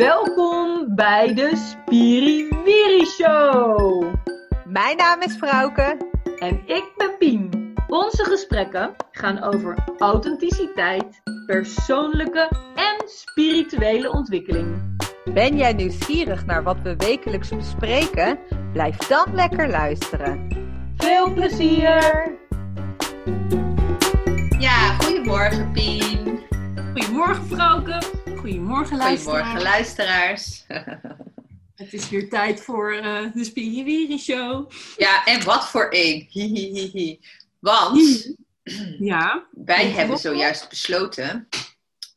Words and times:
Welkom 0.00 0.94
bij 0.94 1.34
de 1.34 1.56
Spiriwiri 1.56 3.06
Show. 3.06 4.14
Mijn 4.64 4.96
naam 4.96 5.20
is 5.20 5.36
Frauke. 5.36 5.96
En 6.38 6.62
ik 6.66 6.92
ben 6.96 7.16
Pien. 7.18 7.72
Onze 7.88 8.24
gesprekken 8.24 8.94
gaan 9.10 9.42
over 9.42 9.74
authenticiteit, 9.98 11.22
persoonlijke 11.46 12.50
en 12.74 13.08
spirituele 13.08 14.12
ontwikkeling. 14.12 14.96
Ben 15.24 15.56
jij 15.56 15.72
nieuwsgierig 15.72 16.46
naar 16.46 16.62
wat 16.62 16.76
we 16.82 16.96
wekelijks 16.96 17.48
bespreken? 17.48 18.38
Blijf 18.72 18.96
dan 18.96 19.26
lekker 19.34 19.68
luisteren. 19.68 20.48
Veel 20.96 21.32
plezier! 21.32 22.38
Ja, 24.58 24.94
goedemorgen 24.94 25.72
Pien. 25.72 26.40
Goedemorgen 26.94 27.46
Frauke. 27.46 28.19
Goedemorgen 28.50 28.96
luisteraars. 28.96 29.38
Goedemorgen 29.42 29.62
luisteraars. 29.62 30.64
Het 31.80 31.92
is 31.92 32.08
weer 32.08 32.28
tijd 32.28 32.60
voor 32.60 32.94
uh, 32.94 33.32
de 33.32 33.44
Spiriwiri 33.44 34.18
Show. 34.18 34.70
Ja, 34.96 35.24
en 35.24 35.44
wat 35.44 35.68
voor 35.68 35.86
een. 35.90 36.26
Hihihihi. 36.30 37.20
Want 37.58 38.34
ja, 39.12 39.46
wij 39.50 39.90
hebben 39.90 40.18
zojuist 40.18 40.68
besloten 40.68 41.48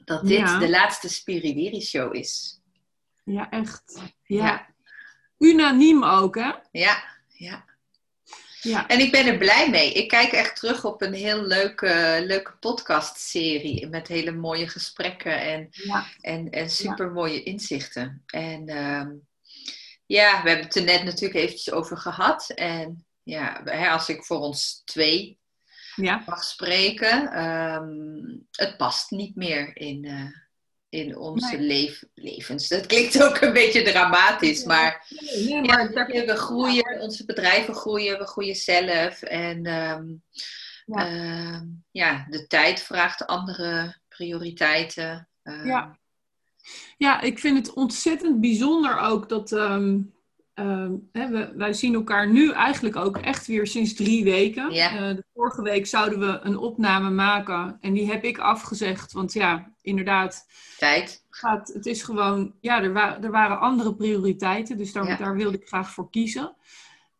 dat 0.06 0.22
dit 0.28 0.38
Ja. 0.38 0.60
de 0.60 0.70
laatste 0.70 1.10
Spiriwiri 1.10 1.82
Show 1.82 2.16
is. 2.16 2.60
ja 3.24 3.50
echt. 3.50 4.02
Ja. 4.24 4.46
Ja. 4.46 4.68
Unaniem 5.38 6.04
ook, 6.04 6.36
hè? 6.36 6.52
Ja, 6.72 7.04
ja. 7.28 7.66
Ja. 8.64 8.88
En 8.88 9.00
ik 9.00 9.12
ben 9.12 9.26
er 9.28 9.38
blij 9.38 9.70
mee. 9.70 9.94
Ik 9.94 10.08
kijk 10.08 10.32
echt 10.32 10.56
terug 10.56 10.86
op 10.86 11.02
een 11.02 11.14
heel 11.14 11.42
leuke, 11.42 12.24
leuke 12.28 12.52
podcastserie 12.60 13.88
met 13.88 14.08
hele 14.08 14.32
mooie 14.32 14.68
gesprekken 14.68 15.42
en, 15.42 15.68
Ja. 15.72 16.06
en, 16.22 16.50
en 16.50 16.70
super 16.70 17.12
mooie 17.12 17.44
inzichten. 17.44 18.24
En 18.26 18.68
ehm, 18.68 19.10
ja, 20.06 20.44
we 20.44 20.50
hebben 20.50 20.66
het 20.66 20.76
er 20.76 20.84
net 20.84 21.04
natuurlijk 21.04 21.40
eventjes 21.40 21.74
over 21.74 21.98
gehad. 21.98 22.50
En 22.50 23.06
ja, 23.24 23.62
als 23.92 24.10
ik 24.10 24.24
voor 24.24 24.40
ons 24.40 24.82
twee 24.86 25.40
Ja. 25.96 26.24
mag 26.26 26.44
spreken, 26.44 27.32
ehm, 27.32 28.38
het 28.52 28.78
past 28.78 29.12
niet 29.12 29.36
meer 29.36 29.78
in, 29.78 30.06
eh, 30.06 30.42
in 30.94 31.18
onze 31.18 31.60
levens. 32.16 32.68
Dat 32.68 32.86
klinkt 32.86 33.24
ook 33.24 33.42
een 33.42 33.54
beetje 33.54 33.82
dramatisch, 33.82 34.64
maar 34.64 35.06
Nee, 35.36 35.62
maar 35.62 35.90
we 35.94 36.36
groeien, 36.36 37.00
onze 37.02 37.26
bedrijven 37.26 37.74
groeien, 37.74 38.18
we 38.18 38.26
groeien 38.26 38.56
zelf. 38.56 39.22
En 39.22 39.66
ehm, 39.66 40.06
Ja. 40.86 41.08
ehm, 41.08 41.66
ja, 41.92 42.26
de 42.30 42.48
tijd 42.48 42.82
vraagt 42.82 43.26
andere 43.28 43.98
prioriteiten. 44.08 45.30
Ehm, 45.44 45.68
Ja. 45.68 46.00
Ja, 46.98 47.22
ik 47.22 47.40
vind 47.40 47.58
het 47.58 47.76
ontzettend 47.76 48.42
bijzonder 48.42 49.00
ook 49.00 49.30
dat 49.30 49.52
ehm, 50.54 50.92
hè, 51.12 51.28
we, 51.30 51.54
wij 51.56 51.74
zien 51.74 51.94
elkaar 51.94 52.30
nu 52.32 52.52
eigenlijk 52.52 52.96
ook 52.96 53.18
echt 53.18 53.48
weer 53.48 53.68
sinds 53.68 53.94
drie 53.94 54.24
weken. 54.24 54.72
Ja. 54.72 54.92
Eh, 54.92 55.16
de 55.16 55.24
vorige 55.34 55.62
week 55.62 55.86
zouden 55.88 56.20
we 56.20 56.40
een 56.44 56.58
opname 56.58 57.10
maken 57.10 57.78
en 57.82 57.94
die 57.94 58.08
heb 58.12 58.24
ik 58.24 58.38
afgezegd. 58.38 59.12
Want 59.12 59.34
ja, 59.34 59.72
inderdaad, 59.82 60.46
Tijd. 60.78 61.26
gaat, 61.30 61.68
het 61.74 61.86
is 61.86 62.04
gewoon, 62.04 62.54
ja, 62.62 62.82
er, 62.82 62.94
wa- 62.94 63.22
er 63.22 63.32
waren 63.32 63.60
andere 63.60 63.96
prioriteiten, 63.96 64.78
dus 64.78 64.92
daar, 64.94 65.08
Ja. 65.08 65.16
daar 65.16 65.36
wilde 65.36 65.58
ik 65.58 65.68
graag 65.68 65.92
voor 65.92 66.10
kiezen. 66.10 66.56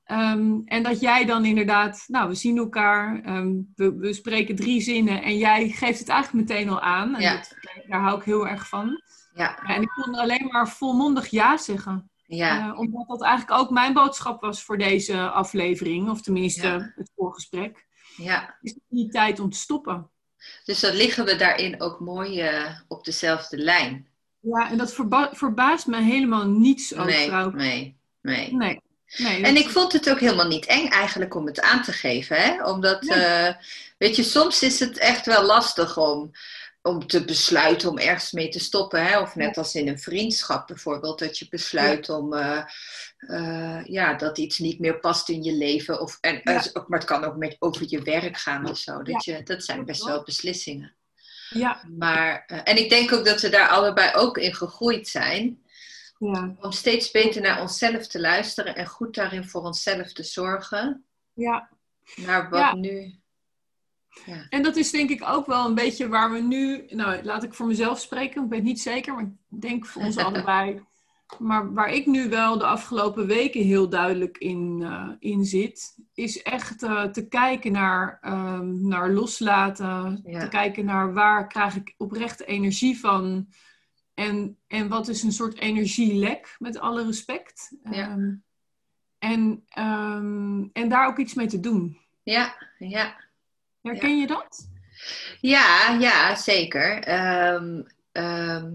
Ehm, 0.04 0.60
en 0.66 0.84
dat 0.84 1.00
jij 1.00 1.26
dan 1.26 1.46
inderdaad, 1.46 2.04
nou, 2.08 2.30
we 2.30 2.36
zien 2.36 2.58
elkaar, 2.58 3.22
ehm, 3.24 3.52
we, 3.76 3.96
we 3.96 4.14
spreken 4.14 4.56
drie 4.56 4.82
zinnen 4.82 5.22
en 5.24 5.38
jij 5.38 5.70
geeft 5.70 6.00
het 6.00 6.10
eigenlijk 6.10 6.50
meteen 6.50 6.70
al 6.70 6.80
aan. 6.82 7.16
En 7.16 7.22
Ja. 7.22 7.34
dat, 7.36 7.56
daar 7.88 8.02
hou 8.02 8.18
ik 8.18 8.24
heel 8.24 8.48
erg 8.48 8.68
van. 8.70 9.02
Ja, 9.36 9.64
en 9.64 9.82
ik 9.82 9.90
kon 10.04 10.16
alleen 10.16 10.48
maar 10.52 10.70
volmondig 10.70 11.28
ja 11.28 11.58
zeggen. 11.58 12.10
Ja, 12.26 12.68
Eh, 12.72 12.80
omdat 12.80 13.08
dat 13.08 13.22
eigenlijk 13.24 13.60
ook 13.62 13.70
mijn 13.70 13.94
boodschap 13.94 14.42
was 14.42 14.64
voor 14.64 14.78
deze 14.78 15.30
aflevering, 15.30 16.10
of 16.10 16.22
tenminste 16.22 16.68
Ja. 16.68 16.94
het 16.96 17.12
voorgesprek. 17.16 17.86
ja. 18.18 18.58
Is 18.62 18.72
het 18.74 18.84
niet 18.88 19.12
tijd 19.12 19.40
om 19.40 19.50
te 19.50 19.58
stoppen? 19.58 20.10
Dus 20.66 20.80
dan 20.80 20.94
liggen 20.94 21.26
we 21.26 21.36
daarin 21.36 21.82
ook 21.82 22.00
mooi 22.00 22.40
eh, 22.42 22.80
op 22.88 23.06
dezelfde 23.06 23.58
lijn. 23.58 24.08
Ja, 24.40 24.70
en 24.70 24.78
dat 24.78 24.94
verba- 24.94 25.30
verbaast 25.34 25.88
me 25.88 26.02
helemaal 26.02 26.48
niets 26.48 26.96
ook, 26.96 27.06
nee, 27.06 27.28
vrouw. 27.28 27.50
nee, 27.52 27.98
nee. 28.22 28.54
Nee. 28.56 28.82
nee 29.18 29.44
En 29.44 29.56
ik 29.56 29.70
vond 29.70 29.94
het 29.94 30.10
ook 30.10 30.20
helemaal 30.20 30.48
niet 30.48 30.66
eng 30.66 30.88
eigenlijk 30.88 31.36
om 31.36 31.46
het 31.46 31.62
aan 31.62 31.82
te 31.82 31.92
geven. 31.92 32.38
Hè? 32.38 32.64
Omdat, 32.66 33.02
Nee. 33.02 33.20
eh, 33.24 33.54
weet 33.98 34.16
je, 34.16 34.24
soms 34.24 34.64
is 34.64 34.80
het 34.80 34.98
echt 34.98 35.26
wel 35.26 35.44
lastig 35.46 35.98
om, 35.98 36.32
om 36.86 37.08
te 37.08 37.26
besluiten 37.26 37.90
om 37.90 37.98
ergens 37.98 38.32
mee 38.32 38.50
te 38.50 38.60
stoppen. 38.60 39.06
Hè? 39.06 39.20
Of 39.20 39.36
net 39.36 39.58
als 39.58 39.76
in 39.76 39.88
een 39.88 40.00
vriendschap 40.00 40.68
bijvoorbeeld, 40.68 41.20
dat 41.20 41.38
je 41.38 41.48
besluit 41.50 42.10
om, 42.10 42.34
eh, 42.34 42.64
eh, 43.18 43.86
ja, 43.86 44.14
dat 44.14 44.38
iets 44.38 44.58
niet 44.60 44.80
meer 44.80 45.00
past 45.00 45.30
in 45.30 45.44
je 45.44 45.54
leven. 45.54 46.00
Of, 46.02 46.18
en, 46.22 46.42
Ja. 46.44 46.64
maar 46.88 47.00
het 47.00 47.08
kan 47.08 47.24
ook 47.24 47.36
met, 47.36 47.56
over 47.60 47.86
je 47.90 48.02
werk 48.02 48.38
gaan 48.38 48.70
of 48.70 48.78
zo. 48.78 49.02
Dat, 49.02 49.24
je, 49.26 49.44
dat 49.44 49.64
zijn 49.64 49.86
best 49.86 50.04
wel. 50.04 50.24
beslissingen. 50.24 50.96
Ja, 51.50 51.84
Maar, 51.98 52.44
eh, 52.48 52.60
en 52.64 52.78
ik 52.78 52.90
denk 52.90 53.12
ook 53.14 53.26
dat 53.26 53.42
we 53.42 53.50
daar 53.50 53.68
allebei 53.70 54.14
ook 54.16 54.38
in 54.38 54.56
gegroeid 54.56 55.08
zijn. 55.08 55.62
ja, 56.20 56.56
Om 56.62 56.72
steeds 56.72 57.12
beter 57.12 57.42
naar 57.42 57.62
onszelf 57.62 58.08
te 58.08 58.20
luisteren 58.20 58.76
en 58.76 58.88
goed 58.88 59.16
daarin 59.16 59.46
voor 59.50 59.62
onszelf 59.62 60.14
te 60.14 60.24
zorgen. 60.24 61.06
ja. 61.34 61.70
Naar 62.16 62.50
wat 62.50 62.60
Ja. 62.60 62.76
nu. 62.76 63.16
En 64.50 64.64
dat 64.64 64.76
is 64.76 64.92
denk 64.92 65.10
ik 65.10 65.24
ook 65.30 65.46
wel 65.46 65.66
een 65.66 65.76
beetje 65.76 66.08
waar 66.08 66.32
we 66.32 66.40
nu, 66.40 66.86
nou 66.90 67.24
laat 67.24 67.44
ik 67.44 67.54
voor 67.54 67.68
mezelf 67.68 68.00
spreken, 68.00 68.44
ik 68.44 68.50
weet 68.50 68.64
niet 68.64 68.82
zeker, 68.82 69.14
maar 69.14 69.24
ik 69.24 69.62
denk 69.62 69.86
voor 69.86 70.02
ons 70.02 70.18
allebei. 70.26 70.82
Maar 71.40 71.74
waar 71.74 71.90
ik 71.90 72.06
nu 72.06 72.30
wel 72.30 72.58
de 72.58 72.66
afgelopen 72.66 73.28
weken 73.28 73.64
heel 73.64 73.90
duidelijk 73.90 74.38
in, 74.38 74.80
eh, 74.84 75.10
in 75.20 75.46
zit, 75.46 75.98
is 76.14 76.42
echt 76.42 76.84
eh, 76.84 77.04
te 77.04 77.28
kijken 77.28 77.72
naar, 77.72 78.18
ehm, 78.22 78.88
naar 78.88 79.10
loslaten. 79.12 80.22
Ja. 80.26 80.40
Te 80.40 80.48
kijken 80.48 80.86
naar 80.86 81.14
waar 81.14 81.48
krijg 81.48 81.76
ik 81.76 81.94
oprechte 81.98 82.46
energie 82.46 83.00
van. 83.00 83.48
En, 84.14 84.58
en 84.68 84.88
wat 84.88 85.08
is 85.08 85.24
een 85.24 85.32
soort 85.32 85.60
energielek, 85.60 86.56
met 86.60 86.80
alle 86.80 87.06
respect. 87.06 87.76
Ja. 87.84 87.92
Ehm, 87.92 88.34
en, 89.20 89.64
ehm, 89.68 90.64
en 90.74 90.90
daar 90.90 91.08
ook 91.08 91.18
iets 91.18 91.34
mee 91.34 91.48
te 91.48 91.60
doen. 91.60 91.98
Ja, 92.24 92.56
ja. 92.78 93.16
Herken 93.84 94.20
je 94.20 94.28
dat? 94.28 94.68
Ja, 95.42 95.98
ja, 96.00 96.36
zeker. 96.36 97.00
Ehm, 97.04 97.82
ehm, 98.12 98.72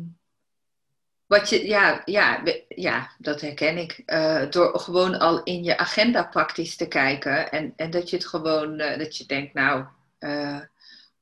wat 1.26 1.48
je, 1.48 1.66
ja, 1.66 2.02
ja, 2.04 2.42
ja, 2.68 3.10
dat 3.18 3.40
herken 3.40 3.78
ik. 3.78 4.02
Eh, 4.06 4.50
door 4.50 4.78
gewoon 4.80 5.18
al 5.18 5.42
in 5.42 5.64
je 5.64 5.78
agenda 5.78 6.22
praktisch 6.24 6.76
te 6.76 6.88
kijken. 6.88 7.50
En, 7.50 7.72
en 7.76 7.90
dat 7.90 8.10
je 8.10 8.16
het 8.16 8.26
gewoon, 8.26 8.78
eh, 8.78 8.98
dat 8.98 9.16
je 9.16 9.26
denkt, 9.26 9.54
nou, 9.54 9.84
eh, 10.18 10.60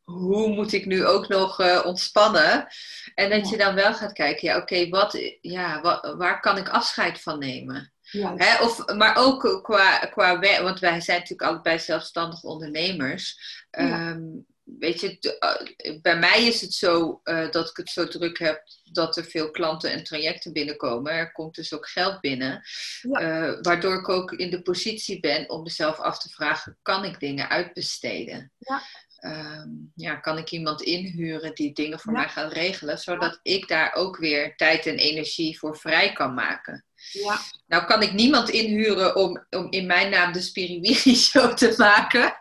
hoe 0.05 0.49
moet 0.49 0.73
ik 0.73 0.87
nu 0.87 1.05
ook 1.07 1.29
nog 1.29 1.85
ontspannen? 1.85 2.67
En 3.15 3.31
dat 3.31 3.45
Ja. 3.45 3.51
je 3.51 3.57
dan 3.57 3.75
wel 3.75 3.95
gaat 3.95 4.13
kijken, 4.13 4.49
ja, 4.49 4.57
oké, 4.57 4.89
wat, 4.89 5.19
ja, 5.41 5.81
wa- 5.81 6.17
waar 6.17 6.41
kan 6.41 6.57
ik 6.59 6.69
afscheid 6.69 7.21
van 7.21 7.39
nemen? 7.39 7.93
Ja. 8.11 8.33
Hè, 8.37 8.65
of, 8.65 8.95
maar 8.95 9.17
ook 9.17 9.61
qua, 9.63 9.99
qua 9.99 10.39
werk, 10.39 10.63
want 10.63 10.79
wij 10.79 11.01
zijn 11.01 11.19
natuurlijk 11.21 11.51
allebei 11.51 11.79
zelfstandig 11.79 12.43
ondernemers. 12.43 13.39
Ja. 13.77 14.11
Ehm, 14.11 14.23
weet 14.65 15.01
je, 15.01 15.37
eh, 15.39 16.01
bij 16.01 16.19
mij 16.19 16.47
is 16.47 16.61
het 16.61 16.73
zo 16.73 17.21
eh, 17.25 17.51
dat 17.51 17.71
ik 17.71 17.77
het 17.77 17.89
zo 17.89 18.09
druk 18.09 18.39
heb 18.39 18.63
dat 18.93 19.17
er 19.17 19.25
veel 19.25 19.51
klanten 19.51 19.91
en 19.91 20.05
trajecten 20.05 20.53
binnenkomen. 20.53 21.13
Er 21.13 21.33
komt 21.33 21.55
dus 21.55 21.75
ook 21.75 21.89
geld 21.89 22.21
binnen. 22.21 22.63
Ja. 23.01 23.21
Eh, 23.21 23.59
waardoor 23.63 23.95
ik 23.95 24.09
ook 24.09 24.33
in 24.33 24.51
de 24.51 24.63
positie 24.63 25.21
ben 25.21 25.51
om 25.51 25.63
mezelf 25.63 25.99
af 25.99 26.19
te 26.19 26.29
vragen, 26.29 26.79
kan 26.83 27.05
ik 27.05 27.21
dingen 27.21 27.49
uitbesteden? 27.49 28.53
Ja. 28.59 28.83
Ehm, 29.17 29.69
ja, 29.95 30.15
kan 30.17 30.39
ik 30.39 30.51
iemand 30.51 30.83
inhuren 30.83 31.55
die 31.55 31.73
dingen 31.73 32.01
voor 32.01 32.13
Ja. 32.13 32.19
mij 32.19 32.29
gaat 32.29 32.53
regelen, 32.53 32.99
zodat 32.99 33.39
ik 33.43 33.69
daar 33.69 33.95
ook 33.95 34.17
weer 34.17 34.57
tijd 34.57 34.87
en 34.87 34.97
energie 34.97 35.59
voor 35.59 35.77
vrij 35.77 36.13
kan 36.13 36.35
maken? 36.35 36.85
Ja. 37.13 37.39
Nou 37.67 37.85
kan 37.85 38.03
ik 38.03 38.13
niemand 38.13 38.49
inhuren 38.51 39.17
om, 39.17 39.45
om 39.51 39.67
in 39.71 39.87
mijn 39.87 40.11
naam 40.11 40.33
de 40.33 40.41
Spiriwiri 40.41 41.15
show 41.17 41.53
te 41.53 41.75
maken. 41.77 42.37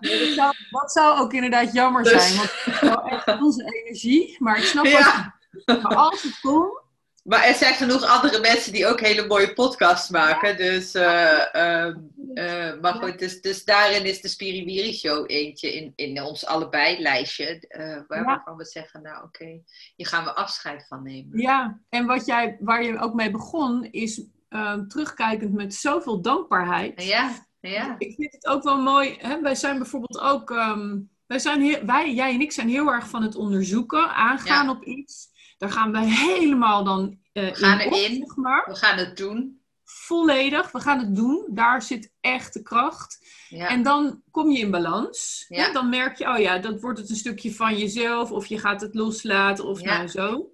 Nee, 0.00 0.18
dat, 0.18 0.34
zou, 0.34 0.54
dat 0.70 0.92
zou 0.92 1.18
ook 1.20 1.32
inderdaad 1.32 1.72
jammer 1.72 2.02
Dus- 2.02 2.12
zijn, 2.12 2.36
want 2.36 2.50
het 2.64 2.74
is 2.74 2.80
wel 2.80 3.04
echt 3.04 3.26
onze 3.40 3.64
energie. 3.64 4.36
Maar 4.38 4.58
ik 4.58 4.64
snap 4.64 4.84
Ja. 4.84 5.34
wat 5.64 5.82
Maar 5.82 5.94
als 5.96 6.22
het 6.22 6.40
kon, 6.40 6.79
Maar 7.24 7.44
er 7.44 7.54
zijn 7.54 7.74
genoeg 7.74 8.02
andere 8.02 8.40
mensen 8.40 8.72
die 8.72 8.86
ook 8.86 9.00
hele 9.00 9.26
mooie 9.26 9.52
podcasts 9.52 10.08
maken. 10.10 10.56
Dus, 10.56 10.94
eh, 10.94 11.54
ehm, 11.54 11.96
eh, 12.34 12.80
maar 12.80 12.94
goed, 12.94 13.18
dus, 13.18 13.40
dus 13.40 13.64
daarin 13.64 14.04
is 14.04 14.20
de 14.20 14.28
Spiriwiri 14.28 14.92
show 14.92 15.24
eentje 15.26 15.74
in, 15.74 15.92
in 15.96 16.22
ons 16.22 16.46
allebei 16.46 17.02
lijstje. 17.02 17.66
eh, 17.68 17.98
waar. 18.08 18.24
Waarvan 18.24 18.56
we 18.56 18.64
zeggen, 18.64 19.02
nou 19.02 19.24
oké, 19.24 19.60
hier 19.96 20.06
gaan 20.06 20.24
we 20.24 20.34
afscheid 20.34 20.86
van 20.88 21.02
nemen. 21.02 21.38
ja. 21.38 21.80
En 21.88 22.06
wat 22.06 22.26
jij, 22.26 22.56
waar 22.60 22.84
je 22.84 22.98
ook 22.98 23.14
mee 23.14 23.30
begon, 23.30 23.84
is 23.90 24.22
ehm, 24.48 24.86
terugkijkend 24.86 25.52
met 25.52 25.74
zoveel 25.74 26.20
dankbaarheid. 26.20 27.02
Ja, 27.04 27.32
ja. 27.60 27.94
Ik 27.98 28.14
vind 28.14 28.32
het 28.32 28.46
ook 28.46 28.62
wel 28.62 28.80
mooi. 28.82 29.16
Hè? 29.18 29.40
Wij 29.40 29.54
zijn 29.54 29.78
bijvoorbeeld 29.78 30.20
ook. 30.20 30.50
ehm, 30.50 30.98
wij, 31.26 31.38
zijn 31.38 31.60
heel, 31.60 31.84
wij, 31.84 32.12
jij 32.14 32.32
en 32.34 32.40
ik, 32.40 32.52
zijn 32.52 32.68
heel 32.68 32.88
erg 32.92 33.08
van 33.08 33.22
het 33.22 33.34
onderzoeken, 33.36 34.08
aangaan 34.14 34.64
Ja. 34.66 34.70
op 34.70 34.84
iets. 34.84 35.28
Daar 35.60 35.70
gaan 35.70 35.92
we 35.92 35.98
helemaal 35.98 36.84
dan 36.84 37.18
uh, 37.32 37.44
we 37.48 37.54
gaan 37.54 37.80
in, 37.80 37.92
erin. 37.92 38.16
zeg 38.26 38.36
maar. 38.36 38.64
We 38.66 38.74
gaan 38.76 38.98
het 38.98 39.16
doen. 39.16 39.60
Volledig, 39.84 40.72
we 40.72 40.80
gaan 40.80 40.98
het 40.98 41.16
doen. 41.16 41.46
Daar 41.50 41.82
zit 41.82 42.12
echt 42.20 42.52
de 42.54 42.62
kracht. 42.62 43.18
Ja. 43.48 43.68
En 43.68 43.82
dan 43.82 44.22
kom 44.30 44.50
je 44.50 44.58
in 44.58 44.70
balans. 44.70 45.44
Ja. 45.48 45.64
Hè? 45.66 45.72
Dan 45.72 45.88
merk 45.88 46.16
je, 46.18 46.28
oh 46.28 46.38
ja, 46.38 46.58
dat 46.58 46.80
wordt 46.80 46.98
het 46.98 47.10
een 47.10 47.16
stukje 47.16 47.54
van 47.54 47.78
jezelf. 47.78 48.30
Of 48.30 48.46
je 48.46 48.58
gaat 48.58 48.80
het 48.80 48.94
loslaten 48.94 49.64
of 49.64 49.80
Ja. 49.80 49.96
nou 49.96 50.08
zo. 50.08 50.50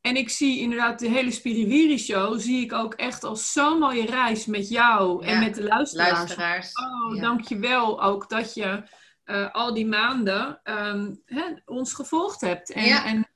En 0.00 0.16
ik 0.16 0.28
zie 0.28 0.60
inderdaad 0.60 0.98
de 0.98 1.08
hele 1.08 1.30
Spiriwiri 1.30 1.98
show, 1.98 2.38
zie 2.40 2.64
ik 2.64 2.72
ook 2.72 2.94
echt 2.94 3.24
als 3.24 3.52
zo'n 3.52 3.78
mooie 3.78 4.06
reis 4.06 4.46
met 4.46 4.68
jou 4.68 5.24
en 5.24 5.32
Ja. 5.34 5.40
met 5.40 5.54
de 5.54 5.62
luisteraars. 5.62 6.12
Luisteraars. 6.12 6.72
Oh, 6.72 7.14
Ja. 7.16 7.20
dankjewel 7.22 8.02
ook 8.02 8.28
dat 8.28 8.54
je 8.54 8.82
eh, 9.24 9.50
al 9.52 9.74
die 9.74 9.86
maanden 9.86 10.60
ehm, 10.62 11.14
hè, 11.24 11.42
ons 11.64 11.92
gevolgd 11.92 12.40
hebt. 12.40 12.72
En, 12.72 12.84
Ja. 12.84 13.04
en, 13.04 13.27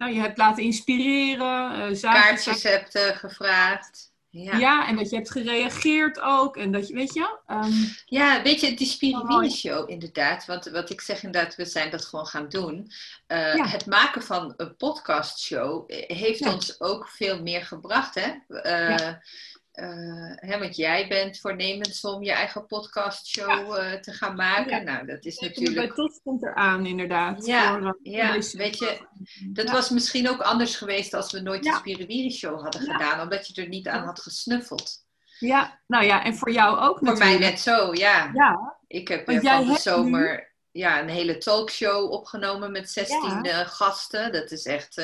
nou, 0.00 0.12
je 0.14 0.20
hebt 0.20 0.38
laten 0.38 0.62
inspireren. 0.62 1.96
zaken- 1.96 2.20
Kaartjes 2.22 2.62
hebt 2.62 2.98
gevraagd. 2.98 4.08
Ja. 4.32 4.56
Ja. 4.56 4.88
en 4.88 4.96
dat 4.96 5.10
je 5.10 5.16
hebt 5.16 5.30
gereageerd 5.30 6.20
ook. 6.20 6.56
En 6.56 6.72
dat 6.72 6.88
je, 6.88 6.94
weet 6.94 7.14
je, 7.14 7.38
ehm, 7.46 7.72
Ja, 8.04 8.42
weet 8.42 8.60
je, 8.60 8.74
die 8.74 9.16
mooi. 9.24 9.50
show 9.50 9.90
inderdaad. 9.90 10.46
Want 10.46 10.68
wat 10.68 10.90
ik 10.90 11.00
zeg 11.00 11.22
inderdaad, 11.22 11.54
we 11.56 11.64
zijn 11.64 11.90
dat 11.90 12.04
gewoon 12.04 12.26
gaan 12.26 12.48
doen. 12.48 12.90
Eh, 13.26 13.54
Ja. 13.54 13.66
Het 13.66 13.86
maken 13.86 14.22
van 14.22 14.54
een 14.56 14.76
podcastshow 14.76 15.84
eh, 15.86 16.16
heeft 16.16 16.38
Ja. 16.38 16.52
ons 16.52 16.80
ook 16.80 17.08
veel 17.08 17.42
meer 17.42 17.64
gebracht. 17.64 18.14
Hè? 18.14 18.58
Eh, 18.60 19.14
eh, 19.80 20.48
hè, 20.50 20.58
want 20.58 20.76
jij 20.76 21.08
bent 21.08 21.38
voornemens 21.40 22.00
om 22.04 22.22
je 22.22 22.32
eigen 22.32 22.66
podcastshow 22.66 23.76
eh, 23.76 23.92
te 23.92 24.12
gaan 24.12 24.34
maken. 24.36 24.70
Ja. 24.76 24.82
Nou, 24.92 25.06
dat 25.06 25.24
is 25.24 25.38
natuurlijk... 25.38 25.94
TOS 25.94 26.20
komt 26.24 26.42
eraan 26.42 26.86
inderdaad. 26.86 27.46
Ja, 27.46 27.78
voor, 27.78 27.98
Ja, 28.02 28.38
weet 28.52 28.78
je, 28.78 28.98
dat 29.52 29.66
Ja. 29.66 29.72
was 29.72 29.90
misschien 29.90 30.28
ook 30.28 30.40
anders 30.40 30.76
geweest 30.76 31.14
als 31.14 31.32
we 31.32 31.40
nooit 31.40 31.64
Ja. 31.64 31.70
de 31.72 31.78
Spiriwiri 31.78 32.30
show 32.30 32.60
hadden 32.62 32.84
Ja. 32.84 32.92
gedaan. 32.92 33.20
Omdat 33.20 33.46
je 33.46 33.62
er 33.62 33.68
niet 33.68 33.88
aan 33.88 34.04
had 34.04 34.20
gesnuffeld. 34.20 35.08
Ja, 35.38 35.80
nou 35.86 36.04
ja, 36.04 36.24
en 36.24 36.34
voor 36.34 36.50
jou 36.52 36.78
ook 36.78 36.98
Voor 36.98 37.06
mij 37.06 37.14
natuurlijk. 37.14 37.40
net 37.50 37.60
zo, 37.60 37.94
ja. 37.94 38.30
Ja, 38.34 38.78
Ik 38.86 39.08
heb 39.08 39.26
Want 39.26 39.44
eh, 39.44 39.56
van 39.56 39.66
de 39.66 39.78
zomer 39.78 40.48
ja, 40.72 41.00
een 41.00 41.08
hele 41.08 41.38
talkshow 41.38 42.12
opgenomen 42.12 42.72
met 42.72 42.90
16 42.90 43.42
Ja. 43.42 43.60
eh, 43.60 43.66
gasten. 43.68 44.32
Dat 44.32 44.50
is 44.50 44.64
echt. 44.64 44.96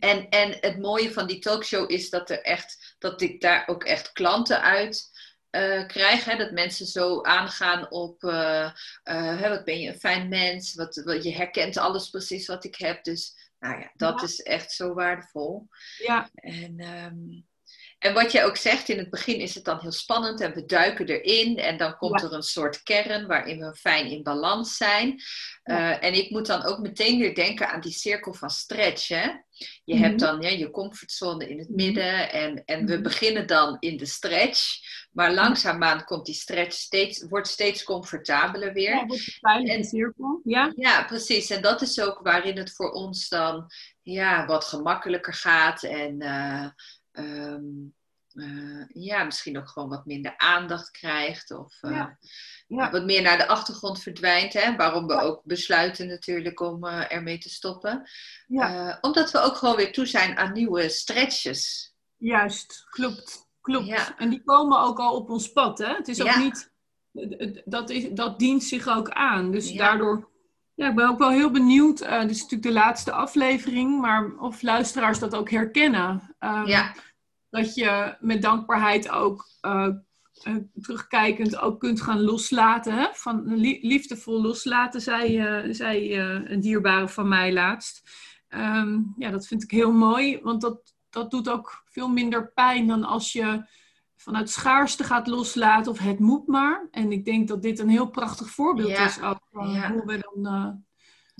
en, 0.00 0.28
en 0.28 0.56
het 0.60 0.78
mooie 0.78 1.12
van 1.12 1.26
die 1.26 1.38
talkshow 1.38 1.90
is 1.90 2.10
dat 2.10 2.30
er 2.30 2.42
echt 2.42 2.91
dat 3.02 3.20
ik 3.20 3.40
daar 3.40 3.68
ook 3.68 3.84
echt 3.84 4.12
klanten 4.12 4.62
uit. 4.62 5.10
eh 5.50 5.86
krijg, 5.86 6.24
hè, 6.24 6.36
dat 6.36 6.50
mensen 6.52 6.86
zo 6.86 7.22
aangaan 7.22 7.90
op 7.90 8.24
eh, 8.24 8.70
eh, 9.02 9.48
wat 9.48 9.64
ben 9.64 9.80
je 9.80 9.88
een 9.88 9.98
fijn 10.00 10.28
mens, 10.28 10.74
wat, 10.74 11.02
wat, 11.04 11.24
je 11.24 11.34
herkent 11.34 11.76
alles 11.76 12.10
precies 12.10 12.46
wat 12.46 12.64
ik 12.64 12.76
heb. 12.76 13.04
Dus 13.04 13.50
nou 13.58 13.80
ja, 13.80 13.90
dat 13.96 14.20
Ja. 14.20 14.26
is 14.26 14.40
echt 14.40 14.72
zo 14.72 14.94
waardevol. 14.94 15.68
ja, 15.96 16.30
En, 16.34 16.78
ehm, 16.78 17.40
en 17.98 18.14
wat 18.14 18.32
jij 18.32 18.44
ook 18.44 18.56
zegt, 18.56 18.88
in 18.88 18.98
het 18.98 19.10
begin 19.10 19.40
is 19.40 19.54
het 19.54 19.64
dan 19.64 19.78
heel 19.80 19.92
spannend 19.92 20.40
en 20.40 20.54
we 20.54 20.64
duiken 20.64 21.06
erin 21.06 21.56
en 21.58 21.76
dan 21.76 21.96
komt 21.96 22.20
Ja. 22.20 22.26
er 22.26 22.32
een 22.32 22.42
soort 22.42 22.82
kern 22.82 23.26
waarin 23.26 23.58
we 23.58 23.74
fijn 23.74 24.06
in 24.06 24.22
balans 24.22 24.76
zijn. 24.76 25.20
Eh, 25.62 26.04
en 26.04 26.14
ik 26.14 26.30
moet 26.30 26.46
dan 26.46 26.62
ook 26.62 26.78
meteen 26.78 27.18
weer 27.18 27.34
denken 27.34 27.68
aan 27.68 27.80
die 27.80 27.92
cirkel 27.92 28.34
van 28.34 28.50
stretch. 28.50 29.08
Hè? 29.08 29.30
Je 29.84 29.94
Mhm. 29.94 30.02
hebt 30.02 30.20
dan 30.20 30.40
ja, 30.40 30.48
je 30.48 30.70
comfortzone 30.70 31.48
in 31.48 31.58
het 31.58 31.68
Mhm. 31.68 31.76
midden 31.76 32.32
en, 32.32 32.62
en 32.64 32.86
we 32.86 32.92
Mhm. 32.92 33.02
beginnen 33.02 33.46
dan 33.46 33.76
in 33.80 33.96
de 33.96 34.06
stretch. 34.06 34.60
Maar 35.12 35.32
langzaamaan 35.34 36.04
komt 36.04 36.26
die 36.26 36.34
stretch 36.34 36.72
steeds, 36.76 37.26
wordt 37.28 37.48
steeds 37.48 37.82
comfortabeler 37.84 38.72
weer. 38.72 38.94
ja 38.94 39.06
wordt 39.06 39.86
cirkel. 39.86 40.40
Ja, 40.44 40.72
Ja, 40.76 41.04
precies. 41.04 41.50
En 41.50 41.62
dat 41.62 41.82
is 41.82 42.00
ook 42.00 42.20
waarin 42.22 42.56
het 42.56 42.72
voor 42.74 42.90
ons 42.90 43.28
dan 43.28 43.70
ja, 44.02 44.46
wat 44.46 44.64
gemakkelijker 44.64 45.34
gaat. 45.34 45.82
En 45.82 46.20
eh, 46.20 46.66
ehm, 47.12 47.64
eh, 48.34 48.84
ja, 48.88 49.24
misschien 49.24 49.58
ook 49.58 49.68
gewoon 49.68 49.88
wat 49.88 50.06
minder 50.06 50.34
aandacht 50.36 50.90
krijgt. 50.90 51.50
Of 51.50 51.78
eh, 51.80 51.90
Ja. 51.90 52.18
Ja. 52.66 52.90
wat 52.90 53.04
meer 53.04 53.22
naar 53.22 53.38
de 53.38 53.46
achtergrond 53.48 54.02
verdwijnt. 54.02 54.52
Hè? 54.52 54.76
Waarom 54.76 55.06
we 55.06 55.12
Ja. 55.12 55.20
ook 55.20 55.40
besluiten 55.44 56.06
natuurlijk 56.06 56.60
om 56.60 56.84
eh, 56.84 57.12
ermee 57.12 57.38
te 57.38 57.48
stoppen. 57.50 58.08
omdat 59.00 59.30
we 59.30 59.38
ook 59.38 59.56
gewoon 59.56 59.76
weer 59.76 59.92
toe 59.92 60.06
zijn 60.06 60.36
aan 60.36 60.52
nieuwe 60.52 60.88
stretches. 60.88 61.90
juist. 62.16 62.84
Klopt. 62.90 63.50
Klopt. 63.60 64.14
En 64.16 64.30
die 64.30 64.42
komen 64.44 64.80
ook 64.80 64.98
al 64.98 65.16
op 65.16 65.30
ons 65.30 65.52
pad. 65.52 65.78
Hè? 65.78 65.94
Het 65.94 66.08
is 66.08 66.22
ook 66.22 66.36
niet... 66.36 66.70
Dat, 67.64 67.90
is, 67.90 68.08
dat 68.10 68.38
dient 68.38 68.64
zich 68.64 68.88
ook 68.88 69.10
aan. 69.10 69.50
Dus 69.50 69.72
daardoor... 69.72 70.30
Ja, 70.74 70.88
ik 70.88 70.94
ben 70.94 71.08
ook 71.08 71.18
wel 71.18 71.30
heel 71.30 71.50
benieuwd. 71.50 72.00
eh 72.00 72.20
dit 72.20 72.30
is 72.30 72.36
natuurlijk 72.42 72.62
de 72.62 72.72
laatste 72.80 73.12
aflevering. 73.12 74.00
Maar 74.00 74.32
of 74.38 74.62
luisteraars 74.62 75.18
dat 75.18 75.34
ook 75.34 75.50
herkennen. 75.50 76.34
Ehm, 76.38 76.66
Ja. 76.66 76.94
Dat 77.50 77.74
je 77.74 78.16
met 78.20 78.42
dankbaarheid 78.42 79.08
ook... 79.10 79.46
eh, 79.60 79.88
eh, 80.42 80.54
terugkijkend 80.80 81.56
ook 81.58 81.80
kunt 81.80 82.00
gaan 82.00 82.20
loslaten. 82.22 82.94
Hè? 82.94 83.06
Van 83.12 83.54
li- 83.56 83.78
liefdevol 83.82 84.42
loslaten, 84.42 85.00
zei, 85.00 85.38
zei 85.74 86.18
een 86.18 86.60
dierbare 86.60 87.08
van 87.08 87.28
mij 87.28 87.52
laatst. 87.52 88.10
Ehm, 88.48 88.98
ja, 89.18 89.30
dat 89.30 89.46
vind 89.46 89.62
ik 89.62 89.70
heel 89.70 89.92
mooi, 89.92 90.40
want 90.42 90.60
dat, 90.60 90.94
dat 91.10 91.30
doet 91.30 91.48
ook 91.48 91.82
veel 91.84 92.08
minder 92.08 92.52
pijn 92.52 92.86
dan 92.86 93.04
als 93.04 93.32
je 93.32 93.64
vanuit 94.22 94.50
schaarste 94.50 95.04
gaat 95.04 95.26
loslaten 95.26 95.92
of 95.92 95.98
het 95.98 96.18
moet 96.18 96.46
maar. 96.46 96.86
En 96.90 97.12
ik 97.12 97.24
denk 97.24 97.48
dat 97.48 97.62
dit 97.62 97.78
een 97.78 97.88
heel 97.88 98.10
prachtig 98.10 98.50
voorbeeld 98.50 98.88
Ja, 98.90 99.04
is 99.06 99.20
ook 99.20 99.40
van 99.52 99.70
ja. 99.70 99.92
hoe 99.92 100.04
we 100.06 100.18
dan 100.32 100.46
eh, 100.54 100.70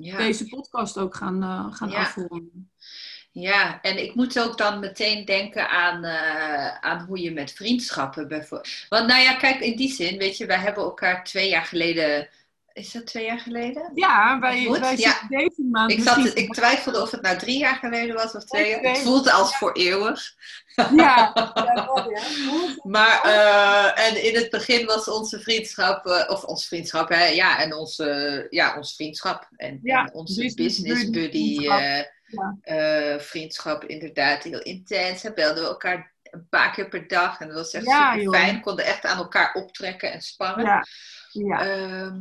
Ja. 0.06 0.16
deze 0.16 0.46
podcast 0.48 0.98
ook 0.98 1.14
gaan, 1.14 1.42
eh, 1.42 1.66
gaan 1.70 1.90
Ja. 1.90 2.00
afronden. 2.00 2.70
Ja, 3.30 3.80
en 3.80 4.02
ik 4.02 4.14
moet 4.14 4.40
ook 4.40 4.58
dan 4.58 4.78
meteen 4.80 5.24
denken 5.24 5.68
aan, 5.68 6.04
eh, 6.04 6.78
aan 6.78 7.04
hoe 7.06 7.20
je 7.20 7.30
met 7.32 7.52
vriendschappen 7.52 8.28
bijvoorbeeld. 8.28 8.86
Want 8.88 9.06
nou 9.06 9.20
ja, 9.22 9.34
kijk, 9.34 9.60
in 9.60 9.76
die 9.76 9.92
zin, 9.92 10.18
weet 10.18 10.36
je, 10.36 10.46
wij 10.46 10.58
hebben 10.58 10.82
elkaar 10.82 11.24
twee 11.24 11.48
jaar 11.48 11.64
geleden. 11.64 12.28
Is 12.72 12.92
dat 12.92 13.06
twee 13.06 13.24
jaar 13.24 13.38
geleden? 13.38 13.90
Ja, 13.94 14.38
wij, 14.40 14.64
Goed, 14.64 14.78
wij 14.78 14.96
ja. 14.96 15.10
zitten 15.10 15.28
deze 15.38 15.62
maand 15.70 15.90
Ik, 15.90 16.02
zat, 16.02 16.36
ik 16.36 16.52
twijfelde 16.52 17.00
of 17.02 17.10
het 17.10 17.22
nou 17.22 17.38
drie 17.38 17.58
jaar 17.58 17.76
geleden 17.76 18.14
was 18.14 18.34
of 18.34 18.44
twee 18.44 18.68
jaar. 18.70 18.80
Het 18.80 18.98
voelt 18.98 19.30
als 19.30 19.56
voor 19.56 19.72
eeuwig. 19.72 20.34
Ja, 20.96 21.32
ja. 21.54 22.06
Maar 22.82 23.20
eh, 23.22 24.06
en 24.08 24.24
in 24.24 24.34
het 24.34 24.50
begin 24.50 24.86
was 24.86 25.08
onze 25.08 25.40
vriendschap, 25.40 26.06
eh, 26.06 26.30
of 26.30 26.44
ons 26.44 26.66
vriendschap, 26.66 27.08
hè, 27.08 27.24
ja, 27.24 27.58
en 27.58 27.74
onze, 27.74 28.46
ja, 28.50 28.76
ons 28.76 28.94
vriendschap. 28.94 29.48
En, 29.56 29.78
Ja, 29.82 30.04
en 30.06 30.14
onze 30.14 30.40
business 30.42 30.80
business 30.80 31.10
buddy 31.10 31.56
vriendschap. 31.56 32.56
eh, 32.60 33.18
vriendschap, 33.18 33.84
inderdaad, 33.84 34.42
heel 34.42 34.62
intens. 34.62 35.22
Hè, 35.22 35.32
belden 35.32 35.62
we 35.62 35.68
elkaar 35.68 36.12
een 36.22 36.46
paar 36.48 36.72
keer 36.72 36.88
per 36.88 37.08
dag 37.08 37.40
en 37.40 37.46
dat 37.46 37.56
was 37.56 37.72
echt 37.72 37.84
Ja, 37.84 38.14
super 38.14 38.32
fijn. 38.38 38.54
We 38.54 38.60
konden 38.60 38.84
echt 38.84 39.04
aan 39.04 39.16
elkaar 39.18 39.54
optrekken 39.54 40.12
en 40.12 40.20
sparren. 40.22 40.64
Ja, 40.64 40.84
ja. 41.30 41.60
Ehm, 41.60 42.20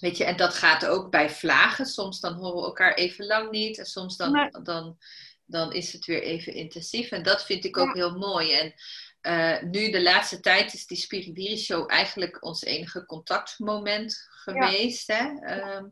weet 0.00 0.16
je, 0.16 0.24
en 0.24 0.36
dat 0.36 0.54
gaat 0.54 0.86
ook 0.86 1.10
bij 1.10 1.30
vlagen. 1.30 1.86
Soms 1.86 2.20
dan 2.20 2.32
horen 2.34 2.56
we 2.60 2.66
elkaar 2.66 2.94
even 2.94 3.26
lang 3.26 3.50
niet. 3.50 3.78
En 3.78 3.86
soms 3.86 4.16
dan, 4.16 4.58
dan, 4.62 4.98
dan 5.44 5.72
is 5.72 5.92
het 5.92 6.04
weer 6.04 6.22
even 6.22 6.52
intensief. 6.54 7.10
En 7.10 7.22
dat 7.22 7.44
vind 7.44 7.64
ik 7.64 7.76
ook 7.76 7.86
Ja. 7.86 7.92
heel 7.92 8.18
mooi. 8.18 8.52
En 8.52 8.74
eh, 9.20 9.62
nu 9.62 9.90
de 9.90 10.02
laatste 10.02 10.40
tijd 10.40 10.74
is 10.74 10.86
die 10.86 10.98
Spiriwiri 10.98 11.56
Show 11.58 11.90
eigenlijk 11.90 12.44
ons 12.44 12.62
enige 12.62 13.04
contactmoment 13.06 14.26
geweest. 14.28 15.06
Hè? 15.06 15.32
Ehm, 15.40 15.84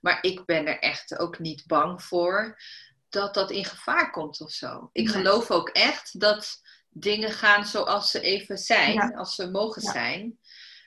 maar 0.00 0.18
ik 0.22 0.44
ben 0.44 0.66
er 0.66 0.78
echt 0.78 1.18
ook 1.18 1.38
niet 1.38 1.66
bang 1.66 2.02
voor 2.02 2.60
dat 3.08 3.34
dat 3.34 3.50
in 3.50 3.64
gevaar 3.64 4.10
komt 4.10 4.40
of 4.40 4.50
zo. 4.50 4.90
Ik 4.92 5.04
Nee. 5.04 5.12
geloof 5.14 5.50
ook 5.50 5.68
echt 5.68 6.20
dat 6.20 6.60
dingen 6.90 7.30
gaan 7.30 7.66
zoals 7.66 8.10
ze 8.10 8.20
even 8.20 8.58
zijn. 8.58 8.92
Ja. 8.92 9.08
Als 9.16 9.34
ze 9.34 9.50
mogen 9.50 9.82
zijn. 9.82 10.38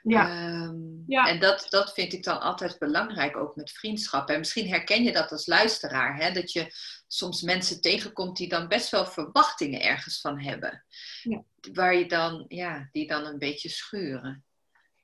Ja. 0.04 0.30
Ehm, 0.30 0.90
Ja. 1.08 1.28
En 1.28 1.40
dat, 1.40 1.66
dat 1.70 1.94
vind 1.94 2.14
ik 2.14 2.24
dan 2.24 2.40
altijd 2.42 2.80
belangrijk, 2.80 3.38
ook 3.38 3.56
met 3.56 3.72
vriendschap. 3.72 4.30
En 4.30 4.40
misschien 4.40 4.68
herken 4.68 5.04
je 5.04 5.12
dat 5.12 5.32
als 5.32 5.46
luisteraar, 5.46 6.16
hè? 6.18 6.32
dat 6.32 6.52
je 6.52 6.74
soms 7.08 7.42
mensen 7.42 7.82
tegenkomt 7.82 8.38
die 8.38 8.50
dan 8.50 8.68
best 8.68 8.90
wel 8.90 9.06
verwachtingen 9.06 9.82
ergens 9.82 10.22
van 10.22 10.40
hebben. 10.42 10.86
Ja. 11.22 11.44
Waar 11.74 11.96
je 11.96 12.06
dan, 12.06 12.46
ja, 12.48 12.90
die 12.92 13.08
dan 13.08 13.26
een 13.26 13.38
beetje 13.40 13.70
schuren. 13.70 14.44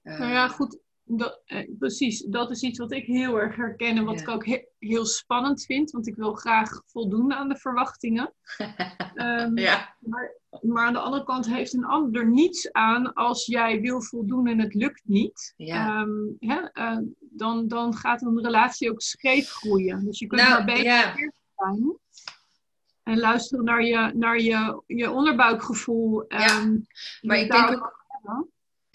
Nou 0.03 0.31
ja, 0.31 0.45
Ehm, 0.45 0.53
goed. 0.53 0.79
Dat, 1.09 1.41
eh, 1.45 1.69
precies, 1.79 2.21
dat 2.23 2.51
is 2.51 2.61
iets 2.61 2.79
wat 2.79 2.91
ik 2.91 3.05
heel 3.05 3.39
erg 3.39 3.55
herken 3.55 3.97
en 3.97 4.05
wat 4.05 4.15
Ja. 4.15 4.21
ik 4.21 4.29
ook 4.29 4.45
he- 4.45 4.65
heel 4.79 5.05
spannend 5.05 5.65
vind, 5.65 5.91
want 5.91 6.07
ik 6.07 6.15
wil 6.15 6.33
graag 6.33 6.81
voldoen 6.85 7.33
aan 7.33 7.49
de 7.49 7.55
verwachtingen. 7.57 8.33
Ehm, 9.15 9.57
ja, 9.57 9.95
maar, 9.99 10.31
maar 10.61 10.85
aan 10.85 10.93
de 10.93 10.99
andere 10.99 11.23
kant 11.23 11.47
heeft 11.47 11.73
een 11.73 11.85
ander 11.85 12.21
er 12.21 12.29
niets 12.29 12.71
aan 12.71 13.13
als 13.13 13.45
jij 13.45 13.81
wil 13.81 14.01
voldoen 14.01 14.47
en 14.47 14.59
het 14.59 14.73
lukt 14.73 15.01
niet. 15.05 15.53
ja. 15.57 15.87
Ehm, 16.01 16.49
hè, 16.51 16.59
eh, 16.73 16.97
dan, 17.19 17.67
dan 17.67 17.95
gaat 17.95 18.21
een 18.21 18.41
relatie 18.43 18.91
ook 18.91 19.01
scheef 19.01 19.49
groeien. 19.49 20.05
Dus 20.05 20.19
je 20.19 20.27
kunt 20.27 20.41
Nou, 20.41 20.53
maar 20.53 20.65
beter 20.65 20.83
ja. 20.83 21.13
zijn. 21.55 21.97
En 23.03 23.19
luisteren 23.19 23.63
naar 23.65 23.83
je, 23.83 24.11
naar 24.15 24.39
je, 24.39 24.81
je 24.87 25.11
onderbuikgevoel. 25.11 26.25
Ja, 26.27 26.37
ehm, 26.37 26.77
maar 27.21 27.37
ik 27.37 27.51
daar 27.51 27.67
denk 27.67 27.83
ook, 27.83 28.05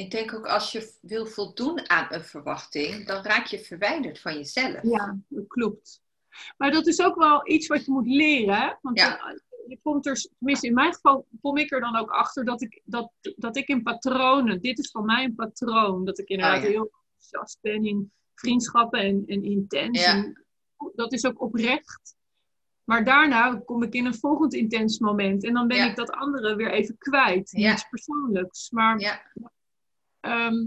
ik 0.03 0.11
denk 0.11 0.35
ook 0.35 0.47
als 0.47 0.73
je 0.73 0.93
wil 1.01 1.27
voldoen 1.27 1.89
aan 1.89 2.07
een 2.09 2.25
verwachting, 2.25 3.07
dan 3.07 3.23
raak 3.23 3.47
je 3.47 3.59
verwijderd 3.59 4.21
van 4.21 4.35
jezelf. 4.35 4.83
Ja, 4.83 5.19
dat 5.29 5.47
klopt. 5.47 6.03
Maar 6.57 6.71
dat 6.71 6.87
is 6.87 7.03
ook 7.03 7.17
wel 7.17 7.49
iets 7.49 7.67
wat 7.67 7.85
je 7.85 7.91
moet 7.91 8.07
leren. 8.07 8.55
Hè? 8.55 8.73
Want 8.81 8.99
ja. 8.99 9.37
je 9.67 9.79
komt 9.83 10.07
er, 10.07 10.27
tenminste 10.39 10.67
in 10.67 10.75
mijn 10.75 10.95
geval, 10.95 11.27
kom 11.41 11.57
ik 11.57 11.73
er 11.73 11.81
dan 11.81 11.97
ook 11.97 12.11
achter 12.11 12.45
dat 12.45 12.63
ik, 12.63 12.81
dat, 12.85 13.13
dat 13.37 13.57
ik 13.57 13.69
in 13.69 13.83
patronen, 13.83 14.61
dit 14.61 14.79
is 14.79 14.91
van 14.91 15.05
mij 15.05 15.25
een 15.25 15.35
patroon, 15.35 16.05
dat 16.05 16.19
ik 16.19 16.29
inderdaad 16.29 16.63
oh, 16.63 16.69
heel 16.69 16.91
enthousiast 16.93 17.59
ben 17.61 17.85
in 17.85 18.13
vriendschappen 18.35 19.01
en, 19.01 19.23
en 19.27 19.43
intens. 19.43 20.15
dat 20.95 21.13
is 21.13 21.27
ook 21.27 21.41
oprecht. 21.41 22.17
Maar 22.85 23.05
daarna 23.05 23.63
kom 23.65 23.83
ik 23.83 23.95
in 23.95 24.07
een 24.07 24.15
volgend 24.15 24.55
intens 24.55 24.99
moment. 24.99 25.45
En 25.45 25.55
dan 25.55 25.67
ben 25.67 25.89
ik 25.89 25.97
dat 25.97 26.11
andere 26.11 26.57
weer 26.57 26.71
even 26.71 26.99
kwijt. 26.99 27.53
Niets 27.53 27.89
persoonlijks. 27.89 28.71
Maar 28.71 29.23
ja. 30.23 30.47
Ehm, 30.47 30.67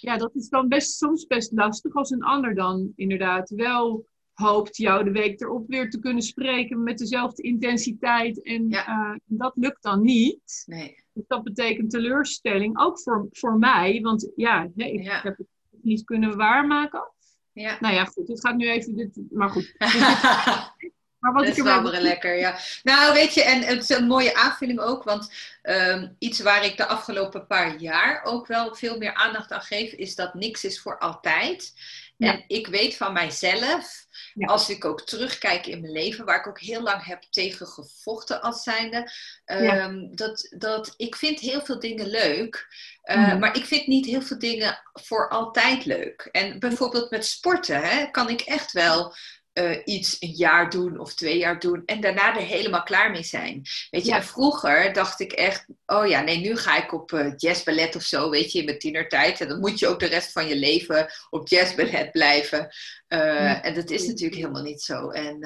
ja, 0.00 0.16
dat 0.16 0.34
is 0.34 0.48
dan 0.48 0.68
best, 0.68 0.96
soms 0.96 1.26
best 1.26 1.52
lastig 1.52 1.94
als 1.94 2.10
een 2.10 2.22
ander 2.22 2.54
dan 2.54 2.92
inderdaad 2.96 3.50
wel 3.50 4.06
hoopt 4.32 4.76
jou 4.76 5.04
de 5.04 5.10
week 5.10 5.40
erop 5.40 5.68
weer 5.68 5.90
te 5.90 5.98
kunnen 5.98 6.22
spreken 6.22 6.82
met 6.82 6.98
dezelfde 6.98 7.42
intensiteit. 7.42 8.42
En 8.42 8.72
uh, 8.72 9.14
dat 9.24 9.52
lukt 9.56 9.82
dan 9.82 10.02
niet. 10.02 10.62
Nee. 10.66 11.04
Dus 11.12 11.24
dat 11.26 11.42
betekent 11.42 11.90
teleurstelling, 11.90 12.78
ook 12.78 13.00
voor, 13.00 13.26
voor 13.30 13.58
mij. 13.58 14.00
Want 14.00 14.32
ja, 14.36 14.70
nee, 14.74 14.92
ik 14.92 15.10
heb 15.22 15.36
het 15.36 15.46
niet 15.82 16.04
kunnen 16.04 16.36
waarmaken. 16.36 17.12
Ja. 17.52 17.76
Nou 17.80 17.94
ja, 17.94 18.04
goed, 18.04 18.28
het 18.28 18.40
gaat 18.40 18.56
nu 18.56 18.68
even. 18.68 18.96
Dit, 18.96 19.20
maar 19.30 19.50
goed. 19.50 19.74
Maar 21.32 21.44
wat 21.44 21.56
wel 21.92 22.02
lekker, 22.02 22.38
ja. 22.38 22.58
Nou, 22.82 23.12
weet 23.12 23.34
je, 23.34 23.42
en 23.42 23.62
het 23.62 23.82
is 23.82 23.88
een 23.88 24.06
mooie 24.06 24.34
aanvulling 24.34 24.80
ook, 24.80 25.04
want 25.04 25.32
ehm, 25.62 26.08
iets 26.18 26.40
waar 26.40 26.64
ik 26.64 26.76
de 26.76 26.86
afgelopen 26.86 27.46
paar 27.46 27.76
jaar 27.76 28.24
ook 28.24 28.46
wel 28.46 28.74
veel 28.74 28.98
meer 28.98 29.14
aandacht 29.14 29.52
aan 29.52 29.62
geef, 29.62 29.92
is 29.92 30.14
dat 30.14 30.34
niks 30.34 30.64
is 30.64 30.80
voor 30.80 30.98
altijd. 30.98 31.72
En 32.18 32.44
ik 32.46 32.66
weet 32.66 32.96
van 32.96 33.12
mijzelf, 33.12 34.06
als 34.40 34.70
ik 34.70 34.84
ook 34.84 35.06
terugkijk 35.06 35.66
in 35.66 35.80
mijn 35.80 35.92
leven, 35.92 36.24
waar 36.24 36.38
ik 36.38 36.46
ook 36.46 36.60
heel 36.60 36.82
lang 36.82 37.04
heb 37.04 37.22
tegen 37.22 37.66
gevochten 37.66 38.42
als 38.42 38.62
zijnde, 38.62 39.10
um, 39.46 40.16
dat, 40.16 40.54
dat 40.56 40.94
ik 40.96 41.16
vind 41.16 41.40
heel 41.40 41.60
veel 41.64 41.78
dingen 41.78 42.06
leuk, 42.06 42.66
uh, 43.04 43.38
maar 43.38 43.56
ik 43.56 43.64
vind 43.64 43.86
niet 43.86 44.06
heel 44.06 44.22
veel 44.22 44.38
dingen 44.38 44.80
voor 44.92 45.28
altijd 45.28 45.84
leuk. 45.84 46.28
En 46.32 46.58
bijvoorbeeld 46.58 47.10
met 47.10 47.26
sporten 47.26 47.80
hè, 47.82 48.10
kan 48.10 48.28
ik 48.28 48.40
echt 48.40 48.72
wel 48.72 49.14
uh, 49.58 49.80
iets 49.84 50.16
een 50.20 50.30
jaar 50.30 50.70
doen 50.70 50.98
of 50.98 51.14
twee 51.14 51.38
jaar 51.38 51.58
doen 51.58 51.82
en 51.84 52.00
daarna 52.00 52.36
er 52.36 52.42
helemaal 52.42 52.82
klaar 52.82 53.10
mee 53.10 53.22
zijn. 53.22 53.62
Weet 53.90 54.06
je, 54.06 54.14
en 54.14 54.24
vroeger 54.24 54.92
dacht 54.92 55.20
ik 55.20 55.32
echt, 55.32 55.66
oh 55.86 56.06
ja, 56.06 56.20
nee, 56.20 56.38
nu 56.38 56.56
ga 56.56 56.76
ik 56.76 56.92
op 56.92 57.12
uh, 57.12 57.32
jazzballet 57.36 57.96
of 57.96 58.02
zo, 58.02 58.30
weet 58.30 58.52
je, 58.52 58.58
in 58.58 58.64
mijn 58.64 58.78
tienertijd. 58.78 59.40
En 59.40 59.48
dan 59.48 59.60
moet 59.60 59.78
je 59.78 59.86
ook 59.86 60.00
de 60.00 60.06
rest 60.06 60.32
van 60.32 60.48
je 60.48 60.56
leven 60.56 61.08
op 61.30 61.48
jazzballet 61.48 62.10
blijven. 62.10 62.68
Uh, 63.08 63.66
En 63.66 63.74
dat 63.74 63.90
is 63.90 64.06
natuurlijk 64.06 64.40
helemaal 64.40 64.62
niet 64.62 64.82
zo. 64.82 65.10
En, 65.10 65.38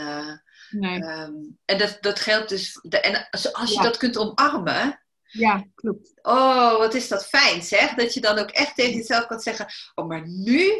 nee. 0.70 1.02
um, 1.02 1.58
en 1.64 1.78
dat, 1.78 1.98
dat 2.00 2.20
geldt 2.20 2.48
dus, 2.48 2.78
de, 2.82 3.00
en 3.00 3.28
als 3.52 3.72
je 3.72 3.82
dat 3.82 3.96
kunt 3.96 4.18
omarmen, 4.18 5.00
ja, 5.32 5.66
klopt. 5.74 6.12
Oh, 6.22 6.78
wat 6.78 6.94
is 6.94 7.08
dat 7.08 7.26
fijn, 7.26 7.62
zeg. 7.62 7.94
Dat 7.94 8.14
je 8.14 8.20
dan 8.20 8.38
ook 8.38 8.50
echt 8.50 8.74
tegen 8.74 8.96
jezelf 8.96 9.26
kan 9.26 9.40
zeggen: 9.40 9.66
Oh, 9.94 10.06
maar 10.06 10.28
nu 10.28 10.70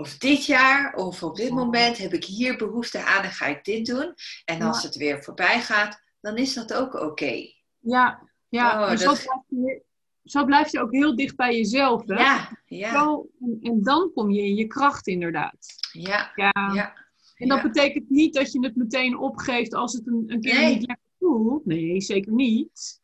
of 0.00 0.18
dit 0.18 0.46
jaar 0.46 0.94
of 0.94 1.22
op 1.22 1.36
dit 1.36 1.50
moment 1.50 1.98
heb 1.98 2.12
ik 2.12 2.24
hier 2.24 2.56
behoefte 2.56 3.04
aan 3.04 3.22
en 3.22 3.30
ga 3.30 3.46
ik 3.46 3.64
dit 3.64 3.86
doen. 3.86 4.14
En 4.44 4.62
als 4.62 4.82
het 4.82 4.96
weer 4.96 5.22
voorbij 5.22 5.60
gaat, 5.60 6.02
dan 6.20 6.36
is 6.36 6.54
dat 6.54 6.74
ook 6.74 6.94
oké. 6.94 7.52
Ja, 7.78 8.28
ja. 8.48 8.90
Oh, 8.90 8.96
zo, 8.96 9.12
blijf 9.12 9.42
je, 9.48 9.82
zo, 10.24 10.44
blijf 10.44 10.72
je, 10.72 10.80
ook 10.80 10.92
heel 10.92 11.16
dicht 11.16 11.36
bij 11.36 11.56
jezelf. 11.56 12.06
Hè? 12.06 12.14
Ja, 12.14 12.58
ja. 12.66 12.92
Zo, 12.92 13.28
en, 13.40 13.58
en, 13.60 13.82
dan 13.82 14.10
kom 14.14 14.30
je 14.30 14.42
in 14.42 14.54
je 14.54 14.66
kracht 14.66 15.06
inderdaad. 15.06 15.66
Ja, 15.92 16.32
ja. 16.34 16.52
ja. 16.74 17.08
En 17.34 17.48
dat 17.48 17.62
betekent 17.62 18.10
niet 18.10 18.34
dat 18.34 18.52
je 18.52 18.64
het 18.64 18.76
meteen 18.76 19.18
opgeeft 19.18 19.74
als 19.74 19.92
het 19.92 20.06
een, 20.06 20.24
een 20.26 20.40
keer 20.40 20.68
niet 20.68 20.86
lekker 20.86 21.10
voelt. 21.18 21.66
Nee, 21.66 22.00
zeker 22.00 22.32
niet. 22.32 23.00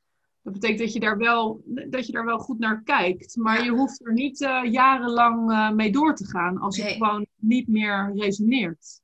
Dat 0.47 0.55
betekent 0.55 0.81
dat 0.81 0.93
je 0.93 1.01
daar 1.01 1.19
wel, 1.19 1.63
dat 1.65 2.07
je 2.07 2.13
daar 2.13 2.25
wel 2.25 2.39
goed 2.39 2.59
naar 2.59 2.83
kijkt. 2.85 3.37
Maar 3.37 3.65
je 3.65 3.71
hoeft 3.71 4.07
er 4.07 4.13
niet 4.13 4.41
uh, 4.41 4.61
jarenlang 4.71 5.51
uh, 5.51 5.71
mee 5.71 5.91
door 5.91 6.15
te 6.15 6.27
gaan 6.27 6.59
als 6.59 6.77
het 6.77 6.93
gewoon 6.93 7.27
niet 7.37 7.69
meer 7.69 8.13
resoneert. 8.17 9.01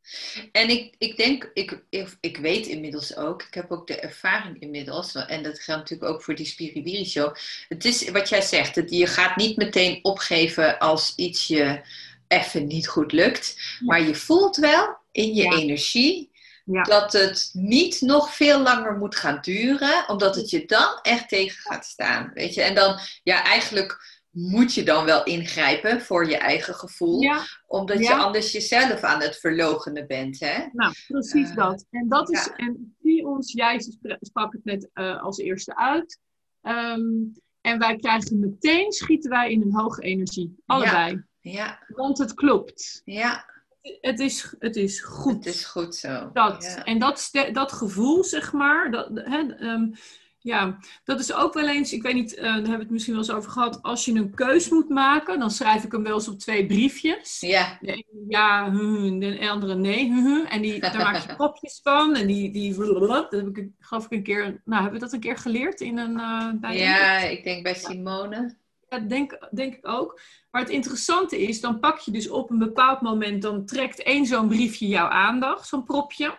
En 0.53 0.69
ik, 0.69 0.95
ik 0.99 1.17
denk, 1.17 1.51
ik, 1.55 1.85
ik, 1.91 2.17
ik, 2.21 2.37
weet 2.37 2.67
inmiddels 2.67 3.17
ook, 3.17 3.43
ik 3.43 3.55
heb 3.55 3.71
ook 3.71 3.87
de 3.87 4.01
ervaring 4.01 4.61
inmiddels, 4.61 5.15
en 5.15 5.43
dat 5.43 5.61
geldt 5.61 5.81
natuurlijk 5.81 6.11
ook 6.11 6.23
voor 6.23 6.35
die 6.35 6.47
Spiribiri 6.47 7.05
Show. 7.05 7.35
Het 7.69 7.85
is 7.85 8.11
wat 8.11 8.29
jij 8.29 8.43
zegt, 8.43 8.91
je 8.91 9.07
gaat 9.07 9.37
niet 9.37 9.57
meteen 9.57 9.99
opgeven 10.03 10.79
als 10.79 11.13
iets 11.17 11.47
je 11.47 11.81
even 12.29 12.67
niet 12.67 12.89
goed 12.89 13.13
lukt. 13.13 13.57
Maar 13.81 14.03
je 14.03 14.15
voelt 14.15 14.57
wel 14.57 14.97
in 15.13 15.35
je 15.35 15.57
energie 15.57 16.32
dat 16.65 17.13
het 17.13 17.51
niet 17.53 18.01
nog 18.01 18.35
veel 18.35 18.61
langer 18.61 18.97
moet 18.99 19.17
gaan 19.17 19.39
duren, 19.41 20.09
omdat 20.09 20.35
het 20.37 20.51
je 20.51 20.67
dan 20.67 20.99
echt 21.03 21.29
tegen 21.29 21.61
gaat 21.61 21.85
staan. 21.85 22.31
Weet 22.35 22.55
je? 22.55 22.63
En 22.63 22.75
dan, 22.75 22.99
ja, 23.23 23.45
eigenlijk 23.45 24.21
moet 24.31 24.75
je 24.75 24.83
dan 24.83 25.05
wel 25.05 25.25
ingrijpen 25.25 26.01
voor 26.01 26.29
je 26.29 26.37
eigen 26.37 26.75
gevoel, 26.75 27.33
omdat 27.67 27.99
je 27.99 28.15
anders 28.15 28.53
jezelf 28.53 29.01
aan 29.01 29.21
het 29.21 29.37
verlogenen 29.37 30.07
bent. 30.07 30.41
Hè? 30.41 30.67
Nou, 30.73 30.95
precies 31.09 31.51
uh, 31.51 31.57
dat. 31.57 31.85
En 31.91 32.09
dat 32.09 32.31
is, 32.31 32.51
en 32.57 32.97
die 32.99 33.27
ons, 33.27 33.53
jij 33.53 33.81
sprak 34.21 34.53
het 34.53 34.65
net 34.65 34.89
uh, 34.95 35.23
als 35.23 35.39
eerste 35.39 35.77
uit. 35.77 36.19
Um, 36.63 37.33
en 37.61 37.79
wij 37.79 37.97
krijgen 37.97 38.39
meteen, 38.39 38.93
schieten 38.93 39.31
wij 39.31 39.53
in 39.53 39.63
een 39.63 39.75
hoge 39.75 40.03
energie. 40.03 40.57
Allebei. 40.67 41.23
Ja. 41.41 41.79
Want 41.89 42.19
het 42.19 42.35
klopt. 42.35 43.03
Ja 43.05 43.52
het 44.01 44.21
is, 44.21 44.55
het 44.59 44.77
is 44.77 45.01
goed. 45.01 45.45
Het 45.45 45.55
is 45.55 45.65
goed 45.65 45.95
zo. 45.95 46.31
Dat. 46.33 46.81
En 46.85 46.99
dat, 46.99 47.31
dat 47.53 47.73
gevoel, 47.73 48.25
zeg 48.25 48.53
maar, 48.53 48.91
dat, 48.91 49.09
hè, 49.13 49.39
um, 49.61 49.95
ja, 50.43 50.79
dat 51.05 51.21
is 51.21 51.33
ook 51.33 51.55
wel 51.55 51.69
eens, 51.69 51.93
ik 51.93 52.03
weet 52.03 52.15
niet, 52.15 52.37
uh, 52.37 52.43
daar 52.43 52.53
hebben 52.53 52.73
we 52.73 52.79
het 52.79 52.91
misschien 52.91 53.15
wel 53.15 53.23
eens 53.23 53.33
over 53.33 53.51
gehad. 53.51 53.83
Als 53.83 54.05
je 54.05 54.13
een 54.13 54.35
keus 54.35 54.69
moet 54.69 54.89
maken, 54.89 55.39
dan 55.39 55.51
schrijf 55.51 55.85
ik 55.85 55.93
hem 55.93 56.03
wel 56.03 56.15
eens 56.15 56.29
op 56.29 56.39
twee 56.39 56.67
briefjes. 56.67 57.41
Ja. 57.41 57.79
De 57.81 57.93
ene 57.93 58.05
ja, 58.29 58.71
de 58.71 59.49
andere 59.51 59.75
nee. 59.75 60.47
En 60.49 60.63
die, 60.63 60.81
daar 60.81 60.97
maak 60.97 61.17
je 61.17 61.37
kopjes 61.37 61.81
van. 61.83 62.17
En 62.17 62.27
die, 62.27 62.51
die 62.51 62.75
dat 62.75 63.31
heb 63.31 63.57
ik 63.57 63.69
geloof 63.79 64.05
ik 64.05 64.13
een 64.13 64.23
keer, 64.23 64.61
nou, 64.65 64.83
hebben 64.83 65.01
we 65.01 65.05
dat 65.05 65.13
een 65.13 65.21
keer 65.21 65.37
geleerd 65.37 65.81
in 65.81 65.99
een... 65.99 66.19
Uh, 66.19 66.51
bij 66.55 66.79
ja, 66.79 67.19
ik 67.19 67.45
denk 67.45 67.63
bij 67.63 67.75
Simone. 67.75 68.61
Ja, 68.93 68.99
denk, 68.99 69.39
denk 69.51 69.75
ik 69.75 69.89
ook. 69.89 70.21
Maar 70.51 70.61
het 70.61 70.71
interessante 70.71 71.43
is, 71.43 71.61
dan 71.61 71.81
pak 71.81 71.99
je 71.99 72.11
dus 72.11 72.29
op 72.29 72.51
een 72.51 72.59
bepaald 72.59 73.01
moment, 73.01 73.43
dan 73.43 73.67
trekt 73.67 74.03
één 74.03 74.27
zo'n 74.27 74.49
briefje 74.49 74.87
jouw 74.87 75.09
aandacht, 75.09 75.69
zo'n 75.69 75.85
propje. 75.85 76.39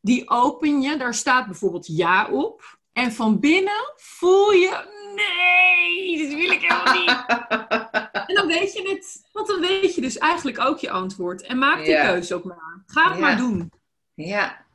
Die 0.00 0.30
open 0.30 0.80
je, 0.80 0.96
daar 0.96 1.14
staat 1.14 1.46
bijvoorbeeld 1.46 1.86
ja 1.86 2.28
op. 2.30 2.78
En 2.92 3.12
van 3.12 3.40
binnen 3.40 3.92
voel 3.96 4.50
je, 4.50 4.84
nee, 5.14 6.18
dit 6.18 6.34
wil 6.34 6.50
ik 6.50 6.60
helemaal 6.60 7.00
niet. 7.00 7.24
en 8.28 8.34
dan 8.34 8.46
weet 8.46 8.72
je 8.72 8.88
het, 8.88 9.28
want 9.32 9.46
dan 9.46 9.60
weet 9.60 9.94
je 9.94 10.00
dus 10.00 10.18
eigenlijk 10.18 10.58
ook 10.58 10.78
je 10.78 10.90
antwoord. 10.90 11.42
En 11.42 11.58
maak 11.58 11.84
die 11.84 12.00
keuze 12.00 12.34
ook 12.34 12.44
maar. 12.44 12.82
Ga 12.86 13.10
het 13.10 13.20
maar 13.20 13.36
doen. 13.36 13.72
Ja, 14.14 14.66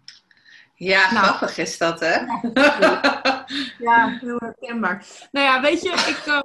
ja, 0.75 1.13
nou, 1.13 1.25
grappig 1.25 1.57
is 1.57 1.77
dat, 1.77 1.99
hè? 1.99 2.17
Ja, 3.79 4.17
heel 4.21 4.37
herkenbaar. 4.37 5.05
Nou 5.31 5.45
ja, 5.45 5.61
weet 5.61 5.81
je, 5.81 5.89
ik, 5.89 6.23
ehm, 6.25 6.41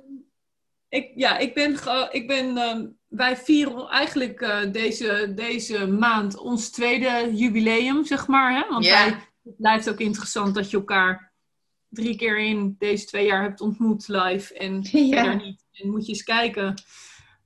ik, 0.88 1.12
ja, 1.14 1.38
ik 1.38 1.54
ben, 1.54 1.78
ik 2.10 2.26
ben 2.26 2.56
ehm, 2.56 2.86
wij 3.08 3.36
vieren 3.36 3.88
eigenlijk 3.88 4.40
uh, 4.40 4.58
deze, 4.72 5.32
deze 5.34 5.86
maand 5.86 6.36
ons 6.36 6.70
tweede 6.70 7.30
jubileum, 7.34 8.04
zeg 8.04 8.26
maar. 8.26 8.52
Hè? 8.52 8.68
Want 8.68 8.86
wij, 8.86 9.06
het 9.42 9.56
blijft 9.56 9.90
ook 9.90 10.00
interessant 10.00 10.54
dat 10.54 10.70
je 10.70 10.76
elkaar 10.76 11.32
drie 11.88 12.16
keer 12.16 12.38
in 12.38 12.76
deze 12.78 13.04
twee 13.04 13.26
jaar 13.26 13.42
hebt 13.42 13.60
ontmoet 13.60 14.08
live 14.08 14.54
en 14.54 14.84
verder 14.86 15.36
niet. 15.36 15.64
En 15.72 15.90
moet 15.90 16.06
je 16.06 16.12
eens 16.12 16.22
kijken 16.22 16.74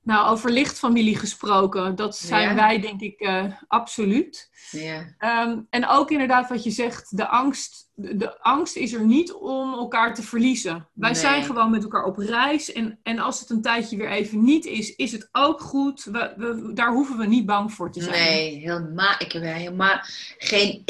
nou, 0.05 0.29
over 0.29 0.51
lichtfamilie 0.51 1.17
gesproken, 1.17 1.95
dat 1.95 2.17
zijn 2.17 2.55
wij 2.55 2.79
denk 2.79 3.01
ik 3.01 3.21
uh, 3.21 3.45
absoluut. 3.67 4.49
Ja. 4.71 5.15
Ehm, 5.17 5.59
en 5.69 5.87
ook 5.87 6.11
inderdaad 6.11 6.49
wat 6.49 6.63
je 6.63 6.71
zegt, 6.71 7.17
de 7.17 7.27
angst, 7.27 7.89
de, 7.93 8.39
angst 8.39 8.75
is 8.75 8.93
er 8.93 9.05
niet 9.05 9.33
om 9.33 9.73
elkaar 9.73 10.15
te 10.15 10.23
verliezen. 10.23 10.87
Wij 10.93 11.13
zijn 11.13 11.43
gewoon 11.43 11.71
met 11.71 11.83
elkaar 11.83 12.03
op 12.03 12.17
reis 12.17 12.71
en, 12.71 12.99
en 13.03 13.19
als 13.19 13.39
het 13.39 13.49
een 13.49 13.61
tijdje 13.61 13.97
weer 13.97 14.09
even 14.09 14.43
niet 14.43 14.65
is, 14.65 14.95
is 14.95 15.11
het 15.11 15.29
ook 15.31 15.61
goed. 15.61 16.03
We, 16.03 16.33
we, 16.37 16.71
daar 16.73 16.93
hoeven 16.93 17.17
we 17.17 17.25
niet 17.25 17.45
bang 17.45 17.73
voor 17.73 17.91
te 17.91 18.01
zijn. 18.01 18.23
Nee, 18.23 18.57
helemaal, 18.57 19.15
ik 19.17 19.31
heb 19.31 19.43
er 19.43 19.53
helemaal 19.53 19.99
geen 20.37 20.83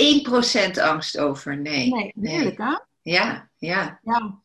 1% 0.78 0.82
angst 0.82 1.18
over, 1.18 1.58
nee. 1.58 1.90
Nee, 1.90 2.14
heerlijk 2.22 2.58
hè? 2.58 2.78
Ja, 3.02 3.50
ja. 3.58 4.00
Ja. 4.04 4.40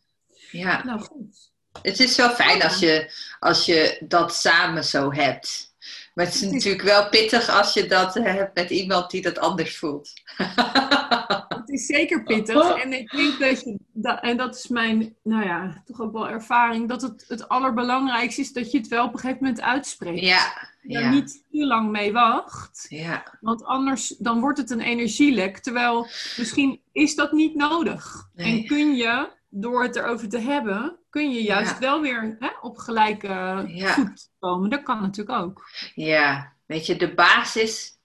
ja. 0.50 0.85
Nou 0.85 1.00
goed. 1.00 1.50
Het 1.83 2.00
is 2.00 2.17
wel 2.17 2.31
fijn 2.31 2.62
als 2.62 2.79
je, 2.79 3.12
als 3.39 3.67
je 3.67 3.97
dat 4.00 4.35
samen 4.35 4.85
zo 4.85 5.12
hebt. 5.12 5.71
Maar 6.15 6.25
het 6.25 6.35
is 6.35 6.50
natuurlijk 6.50 6.83
wel 6.83 7.09
pittig 7.09 7.49
als 7.49 7.75
je 7.75 7.87
dat 7.87 8.15
hebt 8.15 8.55
met 8.55 8.71
iemand 8.71 9.11
die 9.11 9.23
dat 9.23 9.39
anders 9.39 9.79
voelt. 9.79 10.12
Het 11.49 11.69
is 11.69 11.87
zeker 11.87 12.23
pittig. 12.23 12.83
En 12.83 12.93
ik 12.93 13.11
denk 13.11 13.39
dat 13.39 13.61
je, 13.61 13.79
en 14.21 14.37
dat 14.37 14.55
is 14.55 14.69
mijn, 14.69 15.17
nou 15.23 15.45
ja, 15.45 15.83
toch 15.85 16.00
ook 16.00 16.12
wel 16.12 16.29
ervaring, 16.29 16.89
dat 16.89 17.03
het 17.03 17.25
het 17.29 17.49
allerbelangrijkste 17.49 18.41
is 18.41 18.53
dat 18.53 18.71
je 18.71 18.79
het 18.79 18.89
wel 18.89 19.05
op 19.05 19.12
een 19.12 19.19
gegeven 19.19 19.45
moment 19.45 19.61
uitspreekt. 19.61 20.21
Ja. 20.21 20.69
Daar 20.83 21.03
ja. 21.03 21.11
niet 21.11 21.43
te 21.50 21.67
lang 21.67 21.91
mee 21.91 22.12
wacht. 22.12 22.87
Ja. 22.89 23.39
Want 23.41 23.65
anders 23.65 24.09
dan 24.19 24.41
wordt 24.41 24.59
het 24.59 24.71
een 24.71 24.81
energielek. 24.81 25.59
Terwijl 25.59 26.07
misschien 26.37 26.81
is 26.93 27.15
dat 27.15 27.33
niet 27.33 27.55
nodig. 27.55 28.29
En 28.37 28.67
kun 28.67 28.95
je, 28.95 29.29
door 29.49 29.83
het 29.83 29.97
erover 29.97 30.29
te 30.29 30.39
hebben, 30.39 30.99
kun 31.11 31.31
je 31.31 31.43
juist 31.43 31.79
wel 31.79 32.00
weer 32.00 32.37
hè, 32.38 32.50
op 32.61 32.79
gelijke 32.79 33.64
voet 33.76 34.29
komen. 34.38 34.71
Dat 34.71 34.83
kan 34.83 35.00
natuurlijk 35.00 35.38
ook. 35.38 35.71
Ja, 35.95 36.52
weet 36.67 36.87
je, 36.87 36.97
de 36.97 37.14
basis 37.14 37.99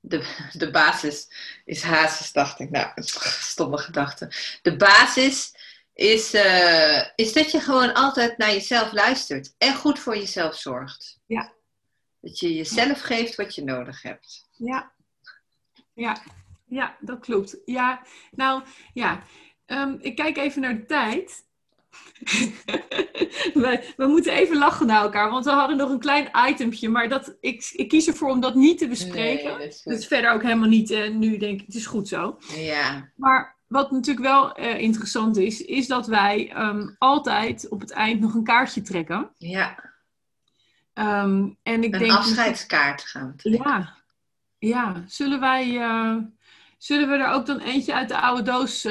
de, 0.00 0.48
de 0.52 0.70
basis 0.70 1.30
is 1.64 1.82
hazes, 1.82 2.32
dacht 2.32 2.60
ik. 2.60 2.70
Nou, 2.70 2.92
stomme 3.40 3.78
gedachte. 3.78 4.32
De 4.62 4.76
basis 4.76 5.54
is, 5.92 6.34
uh, 6.34 7.04
is 7.14 7.32
dat 7.32 7.50
je 7.50 7.60
gewoon 7.60 7.94
altijd 7.94 8.38
naar 8.38 8.52
jezelf 8.52 8.92
luistert 8.92 9.54
en 9.58 9.74
goed 9.74 9.98
voor 9.98 10.16
jezelf 10.16 10.56
zorgt. 10.56 11.20
Ja. 11.26 11.52
Dat 12.20 12.38
je 12.38 12.54
jezelf 12.54 13.00
geeft 13.00 13.34
wat 13.34 13.54
je 13.54 13.64
nodig 13.64 14.02
hebt. 14.02 14.48
Ja, 14.50 14.92
ja, 15.94 16.22
ja 16.64 16.96
dat 17.00 17.20
klopt. 17.20 17.56
Ja, 17.64 18.02
nou 18.30 18.62
ja, 18.92 19.22
um, 19.66 19.98
ik 20.00 20.16
kijk 20.16 20.36
even 20.36 20.60
naar 20.60 20.76
de 20.76 20.86
tijd. 20.86 21.46
we, 23.54 23.92
we, 23.96 24.06
moeten 24.06 24.32
even 24.32 24.58
lachen 24.58 24.86
naar 24.86 25.02
elkaar, 25.02 25.30
want 25.30 25.44
we 25.44 25.50
hadden 25.50 25.76
nog 25.76 25.90
een 25.90 25.98
klein 25.98 26.30
itempje, 26.48 26.88
maar 26.88 27.08
dat, 27.08 27.36
ik, 27.40 27.70
ik 27.72 27.88
kies 27.88 28.06
ervoor 28.06 28.30
om 28.30 28.40
dat 28.40 28.54
niet 28.54 28.78
te 28.78 28.88
bespreken. 28.88 29.58
Nee, 29.58 29.68
dat 29.84 29.98
is 29.98 30.06
verder 30.06 30.30
ook 30.32 30.42
helemaal 30.42 30.68
niet, 30.68 30.90
uh, 30.90 31.10
nu 31.10 31.36
denk 31.36 31.60
ik, 31.60 31.66
het 31.66 31.74
is 31.74 31.86
goed 31.86 32.08
zo. 32.08 32.38
Ja. 32.54 33.10
Maar 33.16 33.56
wat 33.66 33.90
natuurlijk 33.90 34.26
wel 34.26 34.60
uh, 34.60 34.80
interessant 34.80 35.36
is, 35.36 35.64
is 35.64 35.86
dat 35.86 36.06
wij 36.06 36.52
um, 36.56 36.96
altijd 36.98 37.68
op 37.68 37.80
het 37.80 37.90
eind 37.90 38.20
nog 38.20 38.34
een 38.34 38.44
kaartje 38.44 38.82
trekken. 38.82 39.30
Ja. 39.38 39.92
Um, 40.94 41.58
en 41.62 41.84
ik 41.84 41.94
een 41.94 42.00
denk, 42.00 42.12
afscheidskaart 42.12 43.02
gaan 43.02 43.36
trekken. 43.36 43.70
Ja. 43.70 43.96
Ja, 44.58 45.02
zullen 45.06 45.40
wij... 45.40 45.68
Uh, 45.68 46.16
zullen 46.78 47.08
we 47.08 47.16
er 47.16 47.32
ook 47.32 47.46
dan 47.46 47.58
eentje 47.58 47.94
uit 47.94 48.08
de 48.08 48.18
oude 48.18 48.42
doos... 48.42 48.82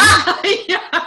ja! 0.66 1.05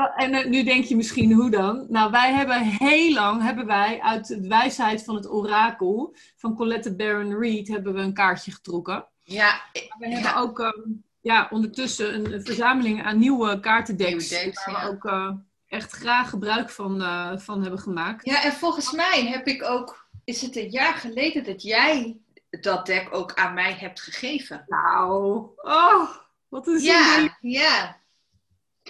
En, 0.00 0.12
en 0.16 0.34
eh, 0.34 0.46
nu 0.46 0.62
denk 0.62 0.84
je 0.84 0.96
misschien, 0.96 1.32
hoe 1.32 1.50
dan? 1.50 1.86
Nou, 1.88 2.10
wij 2.10 2.32
hebben 2.32 2.62
heel 2.62 3.12
lang, 3.12 3.42
hebben 3.42 3.66
wij 3.66 4.00
uit 4.00 4.26
de 4.26 4.48
wijsheid 4.48 5.04
van 5.04 5.14
het 5.14 5.30
orakel 5.30 6.16
van 6.36 6.54
Colette 6.54 6.94
Baron 6.94 7.38
Reed, 7.38 7.68
hebben 7.68 7.94
we 7.94 8.00
een 8.00 8.14
kaartje 8.14 8.52
getrokken. 8.52 9.06
Ja. 9.22 9.60
We 9.98 10.08
hebben 10.08 10.36
ook 10.36 10.60
ehm, 10.60 10.90
ja, 11.20 11.48
ondertussen 11.50 12.14
een, 12.14 12.44
verzameling 12.44 13.04
aan 13.04 13.18
nieuwe 13.18 13.60
kaartendecks. 13.60 14.30
waar 14.64 14.82
we 14.82 14.88
ook 14.88 15.04
uh, 15.04 15.30
echt 15.66 15.92
graag 15.92 16.30
gebruik 16.30 16.70
van, 16.70 17.02
uh, 17.02 17.38
van 17.38 17.62
hebben 17.62 17.80
gemaakt. 17.80 18.24
Ja, 18.24 18.42
en 18.42 18.52
volgens 18.52 18.92
mij 18.92 19.26
heb 19.26 19.46
ik 19.46 19.64
ook, 19.64 20.08
is 20.24 20.42
het 20.42 20.56
een 20.56 20.70
jaar 20.70 20.94
geleden 20.94 21.44
dat 21.44 21.62
jij 21.62 22.16
dat 22.60 22.86
deck 22.86 23.08
ook 23.10 23.34
aan 23.34 23.54
mij 23.54 23.72
hebt 23.72 24.00
gegeven? 24.00 24.64
Nou, 24.68 25.46
oh, 25.56 26.10
wat 26.48 26.66
een 26.66 26.78
zin. 26.78 26.92
Ja, 26.92 27.36
ja. 27.40 28.00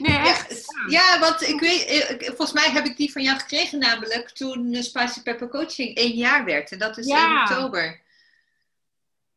Nee, 0.01 0.19
echt? 0.19 0.65
Ja, 0.89 1.19
want 1.19 1.43
ik 1.43 1.61
weet, 1.61 2.17
volgens 2.27 2.53
mij 2.53 2.71
heb 2.71 2.85
ik 2.85 2.97
die 2.97 3.13
van 3.13 3.23
jou 3.23 3.39
gekregen 3.39 3.79
namelijk 3.79 4.31
toen 4.31 4.75
Spicy 4.75 5.23
Pepper 5.23 5.49
Coaching 5.49 5.97
één 5.97 6.17
jaar 6.17 6.45
werd. 6.45 6.73
En 6.73 6.79
dat 6.79 6.99
is 6.99 7.07
in 7.07 7.41
oktober. 7.41 8.05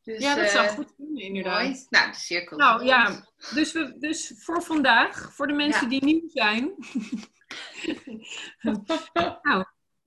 Dus, 0.03 0.21
ja, 0.21 0.35
dat 0.35 0.49
zou 0.49 0.65
uh, 0.65 0.71
goed 0.71 0.95
kunnen, 0.95 1.21
inderdaad. 1.21 1.63
Mooi. 1.63 1.85
Nou, 1.89 2.11
de 2.11 2.17
cirkel. 2.17 2.57
Nou 2.57 2.85
ja, 2.85 3.27
dus, 3.53 3.71
we, 3.71 3.95
dus 3.99 4.33
voor 4.37 4.63
vandaag, 4.63 5.33
voor 5.33 5.47
de 5.47 5.53
mensen 5.53 5.89
die 5.89 6.03
nieuw 6.03 6.29
zijn. 6.33 6.73
nou, 9.43 9.65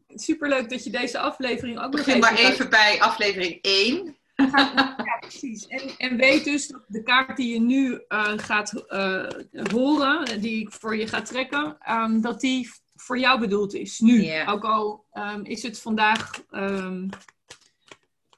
superleuk 0.08 0.70
dat 0.70 0.84
je 0.84 0.90
deze 0.90 1.18
aflevering 1.18 1.80
ook 1.80 1.92
nog 1.92 2.06
even... 2.06 2.20
maar 2.20 2.34
even 2.34 2.70
bij 2.70 3.00
aflevering 3.00 3.58
1. 3.62 4.16
Ja, 4.50 5.16
precies. 5.20 5.66
En, 5.66 5.96
en, 5.96 6.16
weet 6.16 6.44
dus 6.44 6.66
dat 6.66 6.84
de 6.86 7.02
kaart 7.02 7.36
die 7.36 7.52
je 7.52 7.60
nu 7.60 7.90
uh, 8.08 8.32
gaat 8.36 8.84
uh, 8.88 9.28
horen, 9.72 10.40
die 10.40 10.60
ik 10.60 10.72
voor 10.72 10.96
je 10.96 11.06
ga 11.06 11.22
trekken, 11.22 11.76
um, 11.90 12.20
dat 12.20 12.40
die 12.40 12.70
voor 12.94 13.18
jou 13.18 13.40
bedoeld 13.40 13.74
is. 13.74 13.98
Nu. 13.98 14.22
Yeah. 14.22 14.52
Ook 14.52 14.64
al 14.64 15.04
um, 15.14 15.44
is 15.44 15.62
het 15.62 15.80
vandaag. 15.80 16.42
Um, 16.50 17.08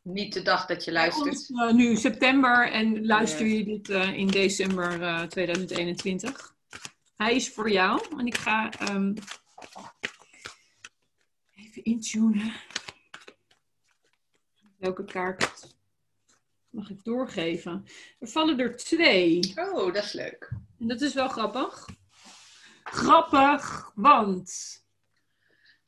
Niet 0.03 0.33
de 0.33 0.43
dag 0.43 0.67
dat 0.67 0.85
je 0.85 0.93
luistert. 0.93 1.49
Uh, 1.49 1.73
nu 1.73 1.97
september 1.97 2.71
en 2.71 3.07
luister 3.07 3.47
je 3.47 3.64
dit 3.64 3.88
in 4.14 4.27
december 4.27 5.29
2021. 5.29 6.55
Hij 7.17 7.35
is 7.35 7.49
voor 7.49 7.71
jou 7.71 8.03
en 8.19 8.27
ik 8.27 8.37
ga 8.37 8.71
even 11.55 11.85
intunen. 11.85 12.53
Welke 14.79 15.05
kaart 15.05 15.74
mag 16.75 16.91
ik 16.91 17.05
doorgeven. 17.05 17.87
Er 18.19 18.29
vallen 18.29 18.59
er 18.59 18.77
twee. 18.77 19.53
Oh, 19.55 19.93
dat 19.93 20.05
is 20.05 20.13
leuk. 20.13 20.53
En 20.79 20.89
dat 20.89 21.01
is 21.01 21.15
wel 21.15 21.29
grappig. 21.29 21.89
Grappig, 22.85 23.93
want... 23.95 24.83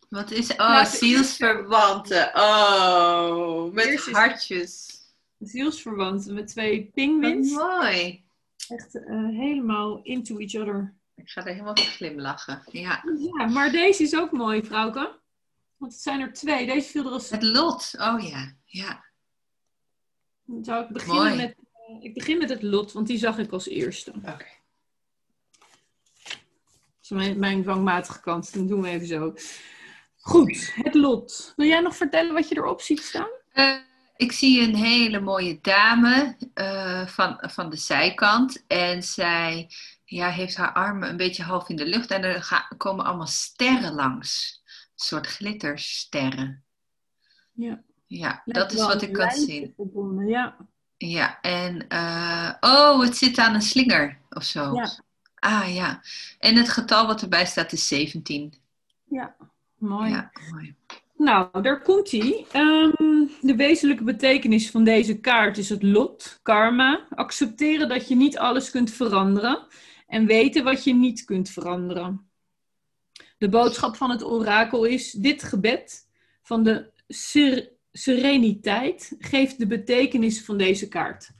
Wat 0.09 0.31
is... 0.31 0.51
Oh, 0.51 0.59
nou, 0.59 0.87
zielsverwanten. 0.87 2.31
Oh, 2.35 3.73
met 3.73 4.09
hartjes. 4.11 5.01
Zielsverwanten 5.39 6.35
met 6.35 6.49
twee 6.49 6.91
pingwins. 6.95 7.53
mooi. 7.53 8.25
Echt 8.69 8.95
uh, 8.95 9.29
helemaal 9.39 10.01
into 10.03 10.39
each 10.39 10.55
other. 10.55 10.95
Ik 11.15 11.31
ga 11.31 11.41
er 11.41 11.53
helemaal 11.53 11.77
van 11.77 11.85
glimlachen. 11.85 12.63
Ja. 12.71 13.05
ja, 13.39 13.47
maar 13.47 13.71
deze 13.71 14.03
is 14.03 14.17
ook 14.17 14.33
mooi, 14.33 14.65
vrouwke. 14.65 15.19
Want 15.77 15.93
het 15.93 16.03
zijn 16.03 16.21
er 16.21 16.33
twee. 16.33 16.67
Deze 16.67 16.91
viel 16.91 17.05
er 17.05 17.13
als... 17.13 17.31
Het 17.31 17.43
lot. 17.43 17.95
Oh 17.99 18.29
ja, 18.29 18.55
ja. 18.65 19.05
Dan 20.47 20.65
zou 20.65 20.85
ik 20.85 20.89
beginnen 20.89 21.37
met, 21.37 21.57
uh, 21.91 22.05
ik 22.05 22.15
begin 22.15 22.39
met 22.39 22.49
het 22.49 22.63
lot, 22.63 22.93
want 22.93 23.07
die 23.07 23.19
zag 23.19 23.39
ik 23.39 23.53
als 23.53 23.69
eerste. 23.69 24.11
Oké. 24.11 24.19
Okay. 24.19 24.55
Dat 26.27 27.03
is 27.03 27.09
mijn, 27.09 27.39
mijn 27.39 27.63
dwangmatige 27.63 28.21
kant. 28.21 28.55
Dan 28.55 28.67
doen 28.67 28.83
we 28.83 28.89
even 28.89 29.07
zo. 29.07 29.35
Goed, 30.17 30.73
het 30.75 30.95
lot. 30.95 31.53
Wil 31.57 31.67
jij 31.67 31.81
nog 31.81 31.97
vertellen 31.97 32.35
wat 32.35 32.49
je 32.49 32.57
erop 32.57 32.81
ziet 32.81 33.03
staan? 33.03 33.29
Uh, 33.55 33.77
ik 34.17 34.33
zie 34.33 34.63
een 34.63 34.75
hele 34.75 35.21
mooie 35.21 35.59
dame 35.61 36.37
uh, 36.55 37.07
van, 37.07 37.39
van 37.41 37.71
de 37.71 37.77
zijkant. 37.77 38.65
En 38.67 39.03
zij 39.03 39.71
ja, 40.05 40.31
heeft 40.31 40.57
haar 40.57 40.73
armen 40.73 41.09
een 41.09 41.17
beetje 41.17 41.43
half 41.43 41.69
in 41.69 41.77
de 41.77 41.87
lucht. 41.87 42.11
En 42.11 42.23
er 42.23 42.43
gaan, 42.43 42.67
komen 42.77 43.05
allemaal 43.05 43.27
sterren 43.27 43.95
langs. 43.95 44.63
Een 44.65 44.91
soort 44.95 45.27
glittersterren. 45.27 46.65
Ja. 47.53 47.83
Ja, 48.07 48.43
dat 48.45 48.73
is 48.73 48.85
wat 48.85 49.03
ik 49.03 49.13
kan 49.13 49.31
zien. 49.31 49.73
Verbonden, 49.77 50.27
ja. 50.27 50.57
Ja, 50.97 51.41
en 51.41 51.87
uh, 51.89 52.53
oh, 52.61 53.01
het 53.01 53.17
zit 53.17 53.39
aan 53.39 53.55
een 53.55 53.63
slinger 53.63 54.19
of 54.31 54.43
zo. 54.43 54.75
Ja. 54.75 54.91
Ah 55.35 55.75
ja. 55.75 56.03
En 56.39 56.57
het 56.57 56.69
getal 56.69 57.07
wat 57.07 57.23
erbij 57.23 57.47
staat 57.47 57.73
is 57.73 57.89
17. 57.89 58.55
Ja, 59.05 59.37
mooi. 59.79 60.11
Ja, 60.11 60.31
mooi. 60.51 60.75
Nou, 61.17 61.63
daar 61.63 61.83
komt 61.83 62.11
hij. 62.11 62.47
Um, 62.55 63.31
de 63.41 63.55
wezenlijke 63.57 64.05
betekenis 64.05 64.71
van 64.71 64.85
deze 64.85 65.21
kaart 65.21 65.59
is 65.59 65.69
het 65.69 65.83
lot, 65.83 66.39
karma. 66.43 67.07
Accepteren 67.11 67.89
dat 67.89 68.09
je 68.09 68.17
niet 68.17 68.39
alles 68.39 68.71
kunt 68.71 68.91
veranderen 68.91 69.67
en 70.07 70.27
weten 70.27 70.65
wat 70.65 70.85
je 70.85 70.95
niet 70.95 71.25
kunt 71.25 71.51
veranderen. 71.51 72.29
De 73.39 73.49
boodschap 73.49 73.97
van 73.97 74.11
het 74.11 74.25
orakel 74.25 74.85
is: 74.85 75.13
dit 75.13 75.43
gebed 75.43 76.09
van 76.43 76.63
de 76.63 76.91
sereniteit 77.97 79.15
geeft 79.19 79.59
de 79.59 79.67
betekenis 79.67 80.45
van 80.45 80.57
deze 80.57 80.89
kaart. 80.89 81.31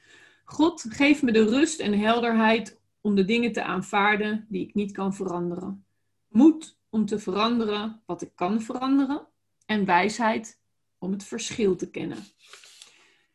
God, 0.45 0.85
geef 0.89 1.23
me 1.23 1.33
de 1.33 1.45
rust 1.45 1.81
en 1.81 1.99
helderheid 1.99 2.81
om 3.01 3.15
de 3.15 3.25
dingen 3.25 3.53
te 3.53 3.63
aanvaarden 3.63 4.47
die 4.49 4.63
ik 4.69 4.75
niet 4.75 4.93
kan 4.93 5.15
veranderen. 5.15 5.85
Moed 6.29 6.79
om 6.91 7.07
te 7.07 7.19
veranderen 7.19 8.03
wat 8.07 8.23
ik 8.23 8.31
kan 8.35 8.63
veranderen. 8.63 9.27
En 9.67 9.85
wijsheid 9.85 10.61
om 10.99 11.13
het 11.13 11.25
verschil 11.25 11.77
te 11.77 11.91
kennen. 11.91 12.19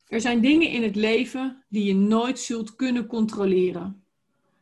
Er 0.08 0.22
zijn 0.22 0.42
dingen 0.42 0.70
in 0.70 0.84
het 0.84 0.96
leven 0.96 1.64
die 1.70 1.84
je 1.84 1.96
nooit 1.96 2.40
zult 2.40 2.76
kunnen 2.76 3.06
controleren. 3.06 4.04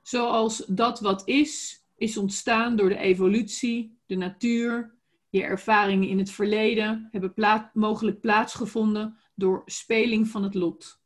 Zoals 0.01 0.63
dat 0.67 0.99
wat 0.99 1.27
is, 1.27 1.83
is 1.97 2.17
ontstaan 2.17 2.75
door 2.75 2.89
de 2.89 2.97
evolutie, 2.97 3.97
de 4.05 4.15
natuur, 4.15 4.97
je 5.29 5.43
ervaringen 5.43 6.09
in 6.09 6.17
het 6.17 6.31
verleden 6.31 7.07
hebben 7.11 7.69
mogelijk 7.73 8.19
plaatsgevonden 8.19 9.17
door 9.35 9.61
speling 9.65 10.27
van 10.27 10.43
het 10.43 10.53
lot. 10.53 11.01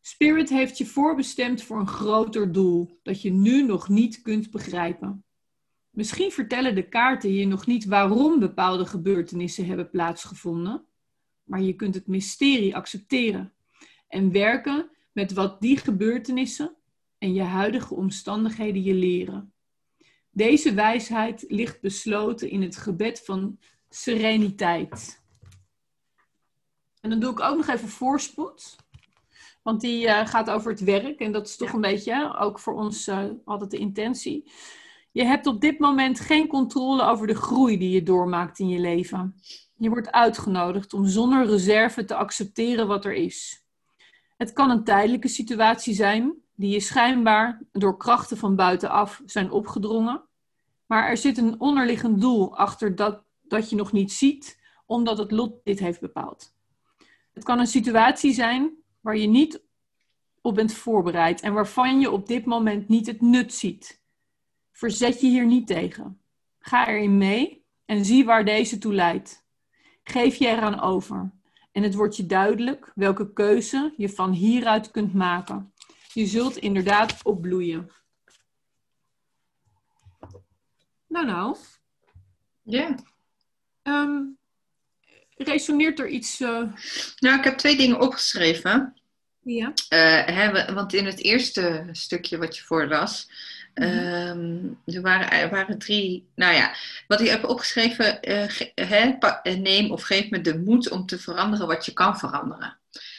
Spirit 0.00 0.48
heeft 0.48 0.78
je 0.78 0.86
voorbestemd 0.86 1.62
voor 1.62 1.80
een 1.80 1.86
groter 1.86 2.52
doel 2.52 2.98
dat 3.02 3.22
je 3.22 3.30
nu 3.30 3.62
nog 3.62 3.88
niet 3.88 4.22
kunt 4.22 4.50
begrijpen. 4.50 5.24
Misschien 5.90 6.30
vertellen 6.30 6.74
de 6.74 6.88
kaarten 6.88 7.32
je 7.32 7.46
nog 7.46 7.66
niet 7.66 7.84
waarom 7.84 8.38
bepaalde 8.38 8.86
gebeurtenissen 8.86 9.66
hebben 9.66 9.90
plaatsgevonden, 9.90 10.86
maar 11.42 11.60
je 11.60 11.72
kunt 11.72 11.94
het 11.94 12.06
mysterie 12.06 12.76
accepteren 12.76 13.52
en 14.08 14.32
werken 14.32 14.90
met 15.12 15.32
wat 15.32 15.60
die 15.60 15.76
gebeurtenissen 15.76 16.76
en 17.18 17.34
je 17.34 17.42
huidige 17.42 17.94
omstandigheden 17.94 18.82
je 18.82 18.94
leren. 18.94 19.52
Deze 20.30 20.74
wijsheid 20.74 21.44
ligt 21.48 21.80
besloten 21.80 22.50
in 22.50 22.62
het 22.62 22.76
gebed 22.76 23.24
van 23.24 23.58
sereniteit. 23.88 25.22
En 27.00 27.10
dan 27.10 27.20
doe 27.20 27.30
ik 27.30 27.40
ook 27.40 27.56
nog 27.56 27.68
even 27.68 27.88
voorspoed. 27.88 28.76
Want 29.62 29.80
die 29.80 30.06
uh, 30.06 30.26
gaat 30.26 30.50
over 30.50 30.70
het 30.70 30.80
werk. 30.80 31.20
En 31.20 31.32
dat 31.32 31.46
is 31.46 31.56
toch 31.56 31.72
een 31.72 31.80
beetje 31.80 32.36
ook 32.38 32.58
voor 32.58 32.74
ons 32.74 33.08
uh, 33.08 33.24
altijd 33.44 33.70
de 33.70 33.78
intentie. 33.78 34.50
Je 35.12 35.24
hebt 35.24 35.46
op 35.46 35.60
dit 35.60 35.78
moment 35.78 36.20
geen 36.20 36.46
controle 36.46 37.02
over 37.02 37.26
de 37.26 37.34
groei 37.34 37.78
die 37.78 37.90
je 37.90 38.02
doormaakt 38.02 38.58
in 38.58 38.68
je 38.68 38.78
leven. 38.78 39.34
Je 39.76 39.88
wordt 39.88 40.12
uitgenodigd 40.12 40.92
om 40.92 41.06
zonder 41.06 41.46
reserve 41.46 42.04
te 42.04 42.14
accepteren 42.14 42.86
wat 42.86 43.04
er 43.04 43.14
is. 43.14 43.64
Het 44.36 44.52
kan 44.52 44.70
een 44.70 44.84
tijdelijke 44.84 45.28
situatie 45.28 45.94
zijn, 45.94 46.34
die 46.58 46.70
je 46.70 46.80
schijnbaar 46.80 47.62
door 47.72 47.96
krachten 47.96 48.36
van 48.36 48.56
buitenaf 48.56 49.22
zijn 49.26 49.50
opgedrongen. 49.50 50.22
Maar 50.86 51.08
er 51.08 51.16
zit 51.16 51.38
een 51.38 51.60
onderliggend 51.60 52.20
doel 52.20 52.56
achter 52.56 52.94
dat, 52.94 53.22
dat 53.42 53.70
je 53.70 53.76
nog 53.76 53.92
niet 53.92 54.12
ziet, 54.12 54.60
omdat 54.86 55.18
het 55.18 55.30
lot 55.30 55.64
dit 55.64 55.78
heeft 55.78 56.00
bepaald. 56.00 56.54
Het 57.32 57.44
kan 57.44 57.58
een 57.58 57.66
situatie 57.66 58.32
zijn 58.32 58.70
waar 59.00 59.16
je 59.16 59.26
niet 59.26 59.62
op 60.40 60.54
bent 60.54 60.72
voorbereid 60.72 61.40
en 61.40 61.52
waarvan 61.52 62.00
je 62.00 62.10
op 62.10 62.26
dit 62.26 62.44
moment 62.44 62.88
niet 62.88 63.06
het 63.06 63.20
nut 63.20 63.54
ziet. 63.54 64.02
Verzet 64.72 65.20
je 65.20 65.26
hier 65.26 65.46
niet 65.46 65.66
tegen. 65.66 66.20
Ga 66.58 66.88
erin 66.88 67.18
mee 67.18 67.64
en 67.84 68.04
zie 68.04 68.24
waar 68.24 68.44
deze 68.44 68.78
toe 68.78 68.94
leidt. 68.94 69.46
Geef 70.02 70.36
je 70.36 70.46
eraan 70.46 70.80
over 70.80 71.32
en 71.72 71.82
het 71.82 71.94
wordt 71.94 72.16
je 72.16 72.26
duidelijk 72.26 72.92
welke 72.94 73.32
keuze 73.32 73.94
je 73.96 74.08
van 74.08 74.32
hieruit 74.32 74.90
kunt 74.90 75.14
maken. 75.14 75.72
Je 76.18 76.26
zult 76.26 76.56
inderdaad 76.56 77.22
opbloeien. 77.22 77.90
Nou, 81.08 81.26
nou. 81.26 81.56
Ja. 82.62 82.94
Ehm, 83.82 84.22
resoneert 85.36 85.98
er 85.98 86.08
iets? 86.08 86.40
Uh... 86.40 86.62
Nou, 87.18 87.38
ik 87.38 87.44
heb 87.44 87.58
twee 87.58 87.76
dingen 87.76 88.00
opgeschreven. 88.00 89.00
Ja. 89.42 89.66
Uh, 89.68 90.26
hè, 90.26 90.74
want 90.74 90.92
in 90.92 91.06
het 91.06 91.18
eerste 91.18 91.88
stukje 91.92 92.38
wat 92.38 92.56
je 92.56 92.62
voorlas, 92.62 93.30
Um, 93.74 94.80
er, 94.84 95.00
waren, 95.00 95.30
er 95.30 95.50
waren 95.50 95.78
drie. 95.78 96.28
Nou 96.34 96.54
ja, 96.54 96.74
wat 97.06 97.20
ik 97.20 97.28
heb 97.28 97.44
opgeschreven: 97.44 98.30
uh, 98.30 99.56
neem 99.56 99.90
of 99.90 100.02
geef 100.02 100.30
me 100.30 100.40
de 100.40 100.58
moed 100.58 100.90
om 100.90 101.06
te 101.06 101.18
veranderen 101.18 101.66
wat 101.66 101.84
je 101.84 101.92
kan 101.92 102.18
veranderen. 102.18 102.78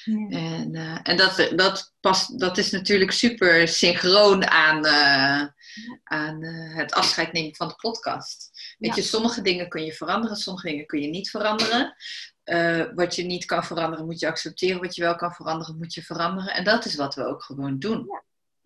Ja. 0.10 0.28
En, 0.30 0.76
uh, 0.76 1.00
en 1.04 1.18
dat, 1.18 1.52
dat, 1.56 1.94
past, 2.00 2.40
dat 2.40 2.58
is 2.58 2.72
natuurlijk 2.72 3.12
super 3.12 3.68
synchroon 3.68 4.48
aan, 4.48 4.86
uh, 4.86 5.48
aan 6.04 6.44
het 6.76 6.94
afscheid 6.94 7.34
nemen 7.34 7.56
van 7.56 7.68
de 7.68 7.76
podcast. 7.76 8.52
Weet 8.78 8.96
je, 8.96 9.02
sommige 9.02 9.42
dingen 9.42 9.70
kun 9.70 9.86
je 9.86 9.94
veranderen, 9.94 10.38
sommige 10.38 10.68
dingen 10.68 10.86
kun 10.86 11.02
je 11.02 11.08
niet 11.08 11.30
veranderen. 11.30 11.96
wat 12.96 13.16
je 13.16 13.24
niet 13.24 13.46
kan 13.46 13.64
veranderen, 13.64 14.06
moet 14.06 14.20
je 14.20 14.28
accepteren. 14.28 14.82
Wat 14.82 14.96
je 14.96 15.02
wel 15.02 15.16
kan 15.16 15.32
veranderen, 15.32 15.78
moet 15.78 15.94
je 15.94 16.02
veranderen. 16.02 16.54
En 16.54 16.64
dat 16.64 16.86
is 16.86 16.96
wat 16.96 17.16
we 17.16 17.26
ook 17.26 17.44
gewoon 17.44 17.80
doen. 17.80 18.08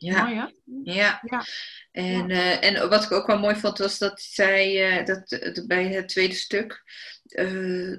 Ja. 0.03 0.27
Ja. 0.27 0.51
ja. 0.83 1.19
ja. 1.23 1.45
En, 1.91 2.29
uh, 2.29 2.63
en 2.63 2.89
wat 2.89 3.03
ik 3.03 3.11
ook 3.11 3.27
wel 3.27 3.39
mooi 3.39 3.55
vond, 3.55 3.77
was 3.77 3.97
dat 3.97 4.21
zij 4.21 4.99
uh, 4.99 5.05
dat, 5.05 5.31
uh, 5.31 5.65
bij 5.65 5.87
het 5.87 6.09
tweede 6.09 6.35
stuk 6.35 6.83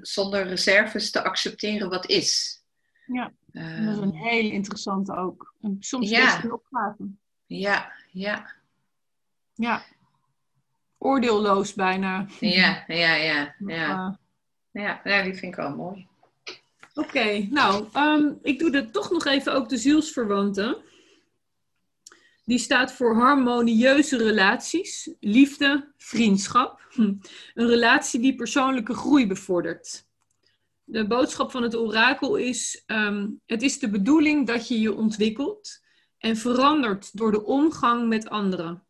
zonder 0.03 0.47
reserves 0.47 1.11
te 1.11 1.25
accepteren 1.25 1.89
wat 1.89 2.09
is. 2.09 2.63
Ja, 3.07 3.33
dat 3.53 3.97
is 3.97 3.99
een 3.99 4.15
hele 4.15 4.53
interessante 4.53 5.17
ook. 5.17 5.55
En 5.61 5.77
soms 5.81 6.11
ja. 6.11 6.25
best 6.25 6.45
een 6.45 6.53
opgave. 6.53 7.09
Ja, 7.47 7.93
ja. 8.13 8.53
Ja. 9.55 9.83
Oordeelloos 10.99 11.75
bijna. 11.75 12.27
Ja, 12.41 12.85
ja, 12.87 13.15
ja. 13.31 13.55
Ja, 13.59 14.19
ja. 14.71 15.01
ja 15.05 15.23
die 15.23 15.35
vind 15.35 15.53
ik 15.53 15.55
wel 15.55 15.77
mooi. 15.77 16.07
Oké, 16.95 17.09
okay, 17.09 17.49
nou, 17.51 17.87
um, 17.97 18.39
ik 18.43 18.59
doe 18.59 18.71
er 18.71 18.91
toch 18.91 19.11
nog 19.11 19.25
even 19.25 19.55
ook 19.55 19.69
de 19.69 19.77
zielsverwanten. 19.77 20.77
Die 22.45 22.59
staat 22.59 22.93
voor 22.93 23.15
harmonieuze 23.15 24.17
relaties, 24.17 25.11
liefde, 25.21 25.93
vriendschap. 25.97 26.87
Hm. 26.91 27.15
Een 27.55 27.67
relatie 27.67 28.21
die 28.21 28.35
persoonlijke 28.35 28.95
groei 28.95 29.27
bevordert. 29.27 30.07
De 30.85 31.07
boodschap 31.07 31.51
van 31.51 31.63
het 31.63 31.77
orakel 31.77 32.37
is: 32.37 32.83
um, 32.87 33.41
het 33.47 33.63
is 33.63 33.79
de 33.79 33.91
bedoeling 33.91 34.47
dat 34.47 34.69
je 34.69 34.81
je 34.81 34.95
ontwikkelt 34.95 35.83
en 36.19 36.37
verandert 36.37 37.19
door 37.19 37.31
de 37.31 37.45
omgang 37.45 38.09
met 38.09 38.29
anderen. 38.29 38.87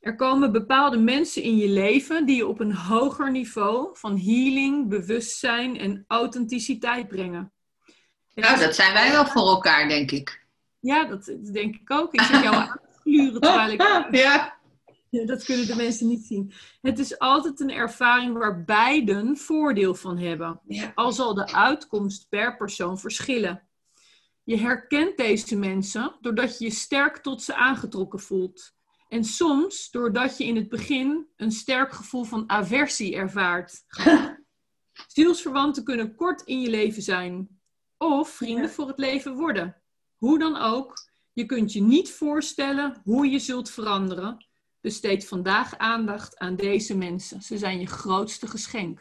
Er 0.00 0.16
komen 0.16 0.52
bepaalde 0.52 0.98
mensen 0.98 1.42
in 1.42 1.56
je 1.56 1.68
leven 1.68 2.26
die 2.26 2.36
je 2.36 2.46
op 2.46 2.60
een 2.60 2.74
hoger 2.74 3.30
niveau 3.30 3.88
van 3.92 4.18
healing, 4.18 4.88
bewustzijn 4.88 5.78
en 5.78 6.04
authenticiteit 6.06 7.08
brengen. 7.08 7.52
Nou, 8.34 8.58
dat 8.58 8.74
zijn 8.74 8.92
wij 8.92 9.10
wel 9.10 9.26
voor 9.26 9.48
elkaar, 9.48 9.88
denk 9.88 10.10
ik. 10.10 10.46
Ja, 10.80 11.04
dat 11.04 11.24
denk 11.52 11.74
ik 11.74 11.90
ook. 11.90 12.14
Ik 12.14 12.20
zit 12.20 12.42
jou 12.42 12.54
aan 12.54 12.66
te 12.68 13.00
gluren 13.00 13.40
terwijl 13.40 13.70
ik... 13.70 13.80
Ja. 14.10 14.60
Dat 15.26 15.44
kunnen 15.44 15.66
de 15.66 15.76
mensen 15.76 16.06
niet 16.06 16.26
zien. 16.26 16.52
Het 16.80 16.98
is 16.98 17.18
altijd 17.18 17.60
een 17.60 17.70
ervaring 17.70 18.38
waar 18.38 18.64
beiden 18.64 19.36
voordeel 19.36 19.94
van 19.94 20.18
hebben. 20.18 20.60
Ja. 20.66 20.92
Al 20.94 21.12
zal 21.12 21.34
de 21.34 21.52
uitkomst 21.52 22.28
per 22.28 22.56
persoon 22.56 22.98
verschillen. 22.98 23.68
Je 24.44 24.56
herkent 24.56 25.16
deze 25.16 25.56
mensen 25.56 26.16
doordat 26.20 26.58
je 26.58 26.64
je 26.64 26.70
sterk 26.70 27.16
tot 27.16 27.42
ze 27.42 27.54
aangetrokken 27.54 28.20
voelt. 28.20 28.74
En 29.08 29.24
soms 29.24 29.90
doordat 29.90 30.38
je 30.38 30.44
in 30.44 30.56
het 30.56 30.68
begin 30.68 31.26
een 31.36 31.52
sterk 31.52 31.92
gevoel 31.92 32.24
van 32.24 32.50
aversie 32.50 33.16
ervaart. 33.16 33.84
Zielsverwanten 35.14 35.84
kunnen 35.84 36.14
kort 36.14 36.42
in 36.42 36.60
je 36.60 36.70
leven 36.70 37.02
zijn. 37.02 37.60
Of 37.98 38.30
vrienden 38.30 38.70
voor 38.70 38.88
het 38.88 38.98
leven 38.98 39.34
worden. 39.34 39.82
Hoe 40.16 40.38
dan 40.38 40.56
ook, 40.56 41.10
je 41.32 41.46
kunt 41.46 41.72
je 41.72 41.82
niet 41.82 42.10
voorstellen 42.10 43.00
hoe 43.04 43.30
je 43.30 43.38
zult 43.38 43.70
veranderen. 43.70 44.46
Besteed 44.82 45.28
vandaag 45.28 45.78
aandacht 45.78 46.38
aan 46.38 46.56
deze 46.56 46.96
mensen. 46.96 47.42
Ze 47.42 47.58
zijn 47.58 47.80
je 47.80 47.86
grootste 47.86 48.46
geschenk. 48.46 49.00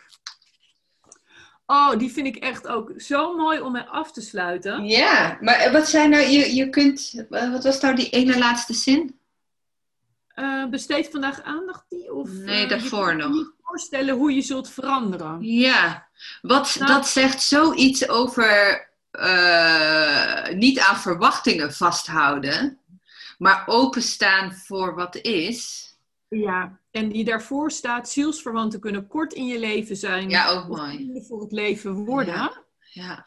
Oh, 1.65 1.97
die 1.97 2.11
vind 2.11 2.27
ik 2.27 2.35
echt 2.35 2.67
ook 2.67 2.93
zo 2.97 3.35
mooi 3.35 3.59
om 3.59 3.71
mee 3.71 3.83
af 3.83 4.11
te 4.11 4.21
sluiten. 4.21 4.85
Ja, 4.85 5.37
maar 5.41 5.71
wat 5.71 5.87
zijn 5.89 6.09
nou, 6.09 6.23
je, 6.23 6.55
je 6.55 6.69
kunt, 6.69 7.25
wat 7.29 7.63
was 7.63 7.81
nou 7.81 7.95
die 7.95 8.09
ene 8.09 8.37
laatste 8.37 8.73
zin? 8.73 9.19
Uh, 10.35 10.65
besteed 10.65 11.09
vandaag 11.11 11.41
aandacht 11.41 11.85
die? 11.89 12.13
Of, 12.13 12.29
nee, 12.29 12.63
uh, 12.63 12.69
daarvoor 12.69 13.09
je 13.09 13.15
nog. 13.15 13.27
Je 13.27 13.37
niet 13.37 13.51
voorstellen 13.61 14.15
hoe 14.15 14.35
je 14.35 14.41
zult 14.41 14.69
veranderen. 14.69 15.43
Ja, 15.43 16.07
wat, 16.41 16.75
nou, 16.79 16.91
dat 16.91 17.07
zegt 17.07 17.41
zoiets 17.41 18.09
over 18.09 18.89
uh, 19.11 20.47
niet 20.47 20.79
aan 20.79 20.97
verwachtingen 20.97 21.73
vasthouden, 21.73 22.79
maar 23.41 23.63
openstaan 23.65 24.54
voor 24.54 24.95
wat 24.95 25.15
is. 25.15 25.89
Ja, 26.27 26.80
en 26.91 27.10
die 27.10 27.23
daarvoor 27.23 27.71
staat, 27.71 28.10
zielsverwanten 28.10 28.80
kunnen 28.80 29.08
kort 29.08 29.34
in 29.34 29.45
je 29.45 29.60
leven 29.60 29.95
zijn. 29.95 30.30
Ja, 30.30 30.49
ook 30.49 30.67
mooi. 30.67 31.23
Voor 31.27 31.41
het 31.41 31.51
leven 31.51 31.93
worden. 31.93 32.34
Ja. 32.34 32.63
ja. 32.80 33.25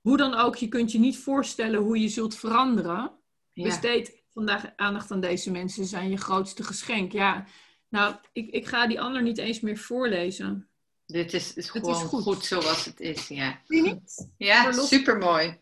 Hoe 0.00 0.16
dan 0.16 0.34
ook, 0.34 0.56
je 0.56 0.68
kunt 0.68 0.92
je 0.92 0.98
niet 0.98 1.18
voorstellen 1.18 1.80
hoe 1.80 2.00
je 2.00 2.08
zult 2.08 2.34
veranderen. 2.36 3.12
Ja. 3.52 3.64
Besteed 3.64 4.22
vandaag 4.32 4.64
aandacht 4.76 5.10
aan 5.10 5.20
deze 5.20 5.50
mensen, 5.50 5.84
zijn 5.84 6.10
je 6.10 6.16
grootste 6.16 6.62
geschenk. 6.62 7.12
Ja, 7.12 7.44
nou, 7.88 8.14
ik, 8.32 8.50
ik 8.50 8.66
ga 8.66 8.86
die 8.86 9.00
ander 9.00 9.22
niet 9.22 9.38
eens 9.38 9.60
meer 9.60 9.78
voorlezen. 9.78 10.68
Dit 11.06 11.32
is, 11.32 11.54
is 11.54 11.70
gewoon 11.70 11.90
is 11.90 12.02
goed. 12.02 12.22
goed. 12.22 12.44
zoals 12.44 12.84
het 12.84 13.00
is, 13.00 13.28
ja. 13.28 13.60
Niet? 13.66 14.28
Ja, 14.36 14.72
supermooi. 14.72 15.58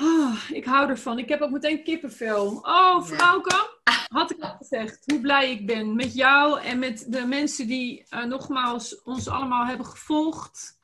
Oh, 0.00 0.50
ik 0.50 0.64
hou 0.64 0.88
ervan. 0.88 1.18
Ik 1.18 1.28
heb 1.28 1.40
ook 1.40 1.50
meteen 1.50 1.82
kippenvel. 1.82 2.58
Oh, 2.62 3.04
vrouwke, 3.04 3.70
had 4.08 4.30
ik 4.30 4.40
al 4.40 4.56
gezegd 4.58 5.02
hoe 5.06 5.20
blij 5.20 5.50
ik 5.50 5.66
ben 5.66 5.96
met 5.96 6.14
jou 6.14 6.60
en 6.60 6.78
met 6.78 7.04
de 7.08 7.26
mensen 7.26 7.66
die 7.66 8.06
uh, 8.10 8.24
nogmaals 8.24 9.02
ons 9.02 9.28
allemaal 9.28 9.66
hebben 9.66 9.86
gevolgd. 9.86 10.78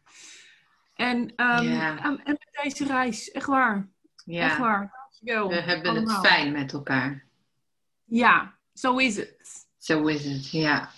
En, 0.94 1.18
um, 1.18 1.62
ja. 1.68 1.98
en, 2.02 2.24
en, 2.24 2.38
met 2.38 2.58
deze 2.62 2.86
reis, 2.86 3.30
echt 3.30 3.46
waar. 3.46 3.88
Ja. 4.24 4.44
Echt 4.44 4.58
waar. 4.58 4.92
Dankjewel. 5.10 5.48
We 5.48 5.60
hebben 5.60 5.90
allemaal. 5.90 6.22
het 6.22 6.26
fijn 6.26 6.52
met 6.52 6.72
elkaar. 6.72 7.24
Ja, 8.04 8.54
zo 8.74 8.96
is 8.96 9.16
het. 9.16 9.66
Zo 9.78 10.06
is 10.06 10.24
het, 10.24 10.50
ja. 10.50 10.90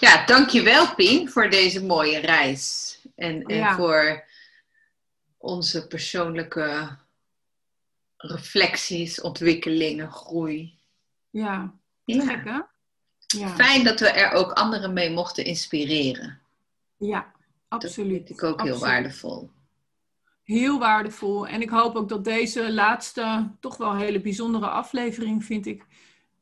Ja, 0.00 0.26
dankjewel 0.26 0.94
Pien 0.94 1.30
voor 1.30 1.50
deze 1.50 1.84
mooie 1.84 2.18
reis. 2.18 2.98
En, 3.16 3.42
en 3.42 3.56
Ja. 3.56 3.74
voor 3.76 4.24
onze 5.38 5.86
persoonlijke 5.86 6.98
reflecties, 8.16 9.20
ontwikkelingen, 9.20 10.10
groei. 10.10 10.78
Ja, 11.30 11.74
Ja. 12.04 12.24
gek 12.24 12.44
hè? 12.44 12.60
Ja, 13.38 13.48
Fijn 13.48 13.84
dat 13.84 14.00
we 14.00 14.08
er 14.08 14.32
ook 14.32 14.52
anderen 14.52 14.92
mee 14.92 15.10
mochten 15.10 15.44
inspireren. 15.44 16.40
ja 16.96 17.32
Dat 17.68 17.84
absoluut. 17.84 18.26
vind 18.26 18.30
ik 18.30 18.42
ook 18.42 18.62
heel 18.62 18.78
waardevol. 18.78 19.50
Heel 20.42 20.78
waardevol. 20.78 21.46
En 21.46 21.60
ik 21.62 21.70
hoop 21.70 21.96
ook 21.96 22.08
dat 22.08 22.24
deze 22.24 22.72
laatste, 22.72 23.50
toch 23.60 23.76
wel 23.76 23.96
hele 23.96 24.20
bijzondere 24.20 24.68
aflevering, 24.68 25.44
vind 25.44 25.66
ik, 25.66 25.86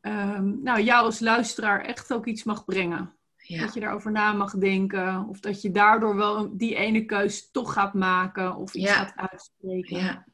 um, 0.03 0.61
nou, 0.63 0.83
jou 0.83 1.05
als 1.05 1.21
luisteraar 1.21 1.85
echt 1.85 2.13
ook 2.13 2.27
iets 2.27 2.45
mag 2.45 2.65
brengen. 2.65 3.13
Dat 3.49 3.75
je 3.75 3.81
daarover 3.81 4.13
na 4.13 4.33
mag 4.33 4.53
denken. 4.59 5.27
Of 5.29 5.41
dat 5.41 5.63
je 5.63 5.71
daardoor 5.71 6.17
wel 6.17 6.57
die 6.57 6.75
ene 6.75 7.05
keus 7.05 7.51
toch 7.51 7.73
gaat 7.73 7.95
maken. 7.95 8.57
Of 8.57 8.75
iets 8.75 8.93
gaat 8.93 9.13
uitspreken. 9.17 9.97
Ja. 9.97 10.25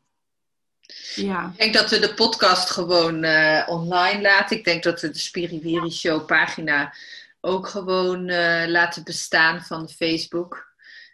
Ja. 1.15 1.51
Ik 1.53 1.59
denk 1.59 1.75
dat 1.75 1.91
we 1.91 1.99
de 1.99 2.15
podcast 2.15 2.71
gewoon 2.71 3.25
uh, 3.25 3.63
online 3.67 4.21
laten. 4.21 4.57
Ik 4.57 4.65
denk 4.65 4.83
dat 4.83 5.01
we 5.01 5.11
de 5.11 5.19
Spiriwiri 5.19 5.91
Show 5.91 6.27
pagina 6.27 6.95
ook 7.41 7.69
gewoon 7.69 8.29
uh, 8.29 8.65
laten 8.67 9.05
bestaan 9.05 9.63
van 9.63 9.89
Facebook. 9.89 10.69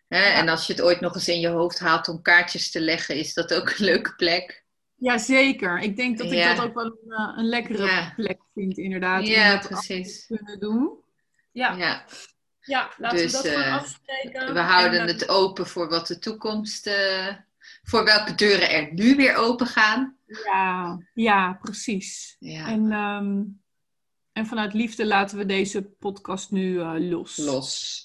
Hè? 0.09 0.23
En 0.23 0.49
als 0.49 0.67
je 0.67 0.73
het 0.73 0.83
ooit 0.83 1.01
nog 1.01 1.15
eens 1.15 1.29
in 1.29 1.41
je 1.41 1.49
hoofd 1.49 1.79
haalt 1.79 2.09
om 2.09 2.23
kaartjes 2.23 2.71
te 2.71 2.81
leggen, 2.81 3.17
is 3.17 3.35
dat 3.35 3.55
ook 3.55 3.69
een 3.69 3.85
leuke 3.85 4.15
plek. 4.15 4.65
Ja, 4.97 5.19
zeker. 5.19 5.79
Ik 5.79 5.97
denk 5.97 6.19
dat 6.19 6.33
ik 6.33 6.45
dat 6.45 6.61
ook 6.61 6.75
wel 6.75 6.85
een, 6.85 7.13
eh, 7.13 7.33
een 7.37 7.49
lekkere 7.49 8.13
plek 8.17 8.41
vind, 8.55 8.79
inderdaad. 8.79 9.27
Ja, 9.27 9.55
om 9.55 9.61
precies. 9.61 10.27
kunnen 10.27 10.61
doen. 10.61 10.91
Ja. 11.53 11.73
ja. 11.73 12.05
Ja, 12.61 12.91
laten 12.99 13.19
dus, 13.19 13.33
we 13.33 13.43
dat 13.43 13.53
gewoon 13.53 13.79
afspreken. 13.79 14.55
We 14.55 14.61
houden 14.61 15.07
het 15.07 15.29
open 15.29 15.67
voor 15.67 15.89
wat 15.89 16.07
de 16.07 16.19
toekomst 16.19 16.91
voor 17.89 18.05
welke 18.05 18.35
deuren 18.35 18.71
er 18.71 18.93
nu 18.93 19.17
weer 19.17 19.37
open 19.37 19.67
gaan. 19.67 20.17
Ja, 20.45 20.99
ja 21.15 21.59
precies. 21.63 22.37
Ja. 22.39 22.67
En, 22.67 22.93
ehm, 22.93 23.43
en 24.33 24.47
vanuit 24.47 24.75
liefde 24.75 25.07
laten 25.07 25.39
we 25.39 25.47
deze 25.47 25.83
podcast 25.83 26.51
nu 26.51 26.75
uh, 26.75 27.11
los. 27.11 27.37
Los. 27.37 28.01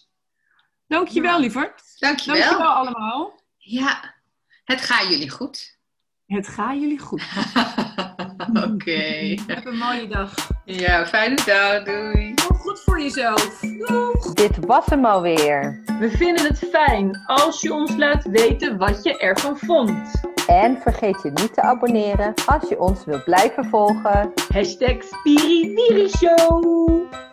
Dankjewel, 0.88 1.34
ja. 1.34 1.40
lieverd. 1.40 2.00
Dankjewel. 2.00 2.42
Dankjewel 2.42 2.72
allemaal. 2.72 3.44
Ja, 3.58 4.16
het 4.64 4.82
gaat 4.82 5.10
jullie 5.10 5.30
goed. 5.30 5.80
Het 6.32 6.48
gaat 6.48 6.80
jullie 6.80 7.00
goed. 7.00 7.24
Oké. 8.70 9.02
Heb 9.54 9.66
een 9.66 9.78
mooie 9.78 10.08
dag. 10.08 10.34
Ja, 10.66 11.06
fijne 11.06 11.36
dag. 11.46 11.84
Doei. 11.84 12.34
goed 12.60 12.80
voor 12.80 13.02
jezelf. 13.02 13.60
Doeg. 13.88 14.34
Dit 14.34 14.66
was 14.66 14.86
hem 14.86 15.06
alweer. 15.06 15.82
We 16.00 16.10
vinden 16.10 16.46
het 16.46 16.58
fijn 16.72 17.20
als 17.26 17.62
je 17.62 17.74
ons 17.74 17.96
laat 17.96 18.24
weten 18.24 18.78
wat 18.78 19.04
je 19.04 19.18
ervan 19.18 19.58
vond. 19.58 20.22
En 20.48 20.78
vergeet 20.82 21.22
je 21.24 21.32
niet 21.32 21.54
te 21.54 21.62
abonneren 21.62 22.34
als 22.46 22.70
je 22.70 22.80
ons 22.80 23.06
wilt 23.06 23.24
blijven 23.24 23.66
volgen. 23.66 24.32
Hashtag 24.54 24.98
Show. 26.18 27.31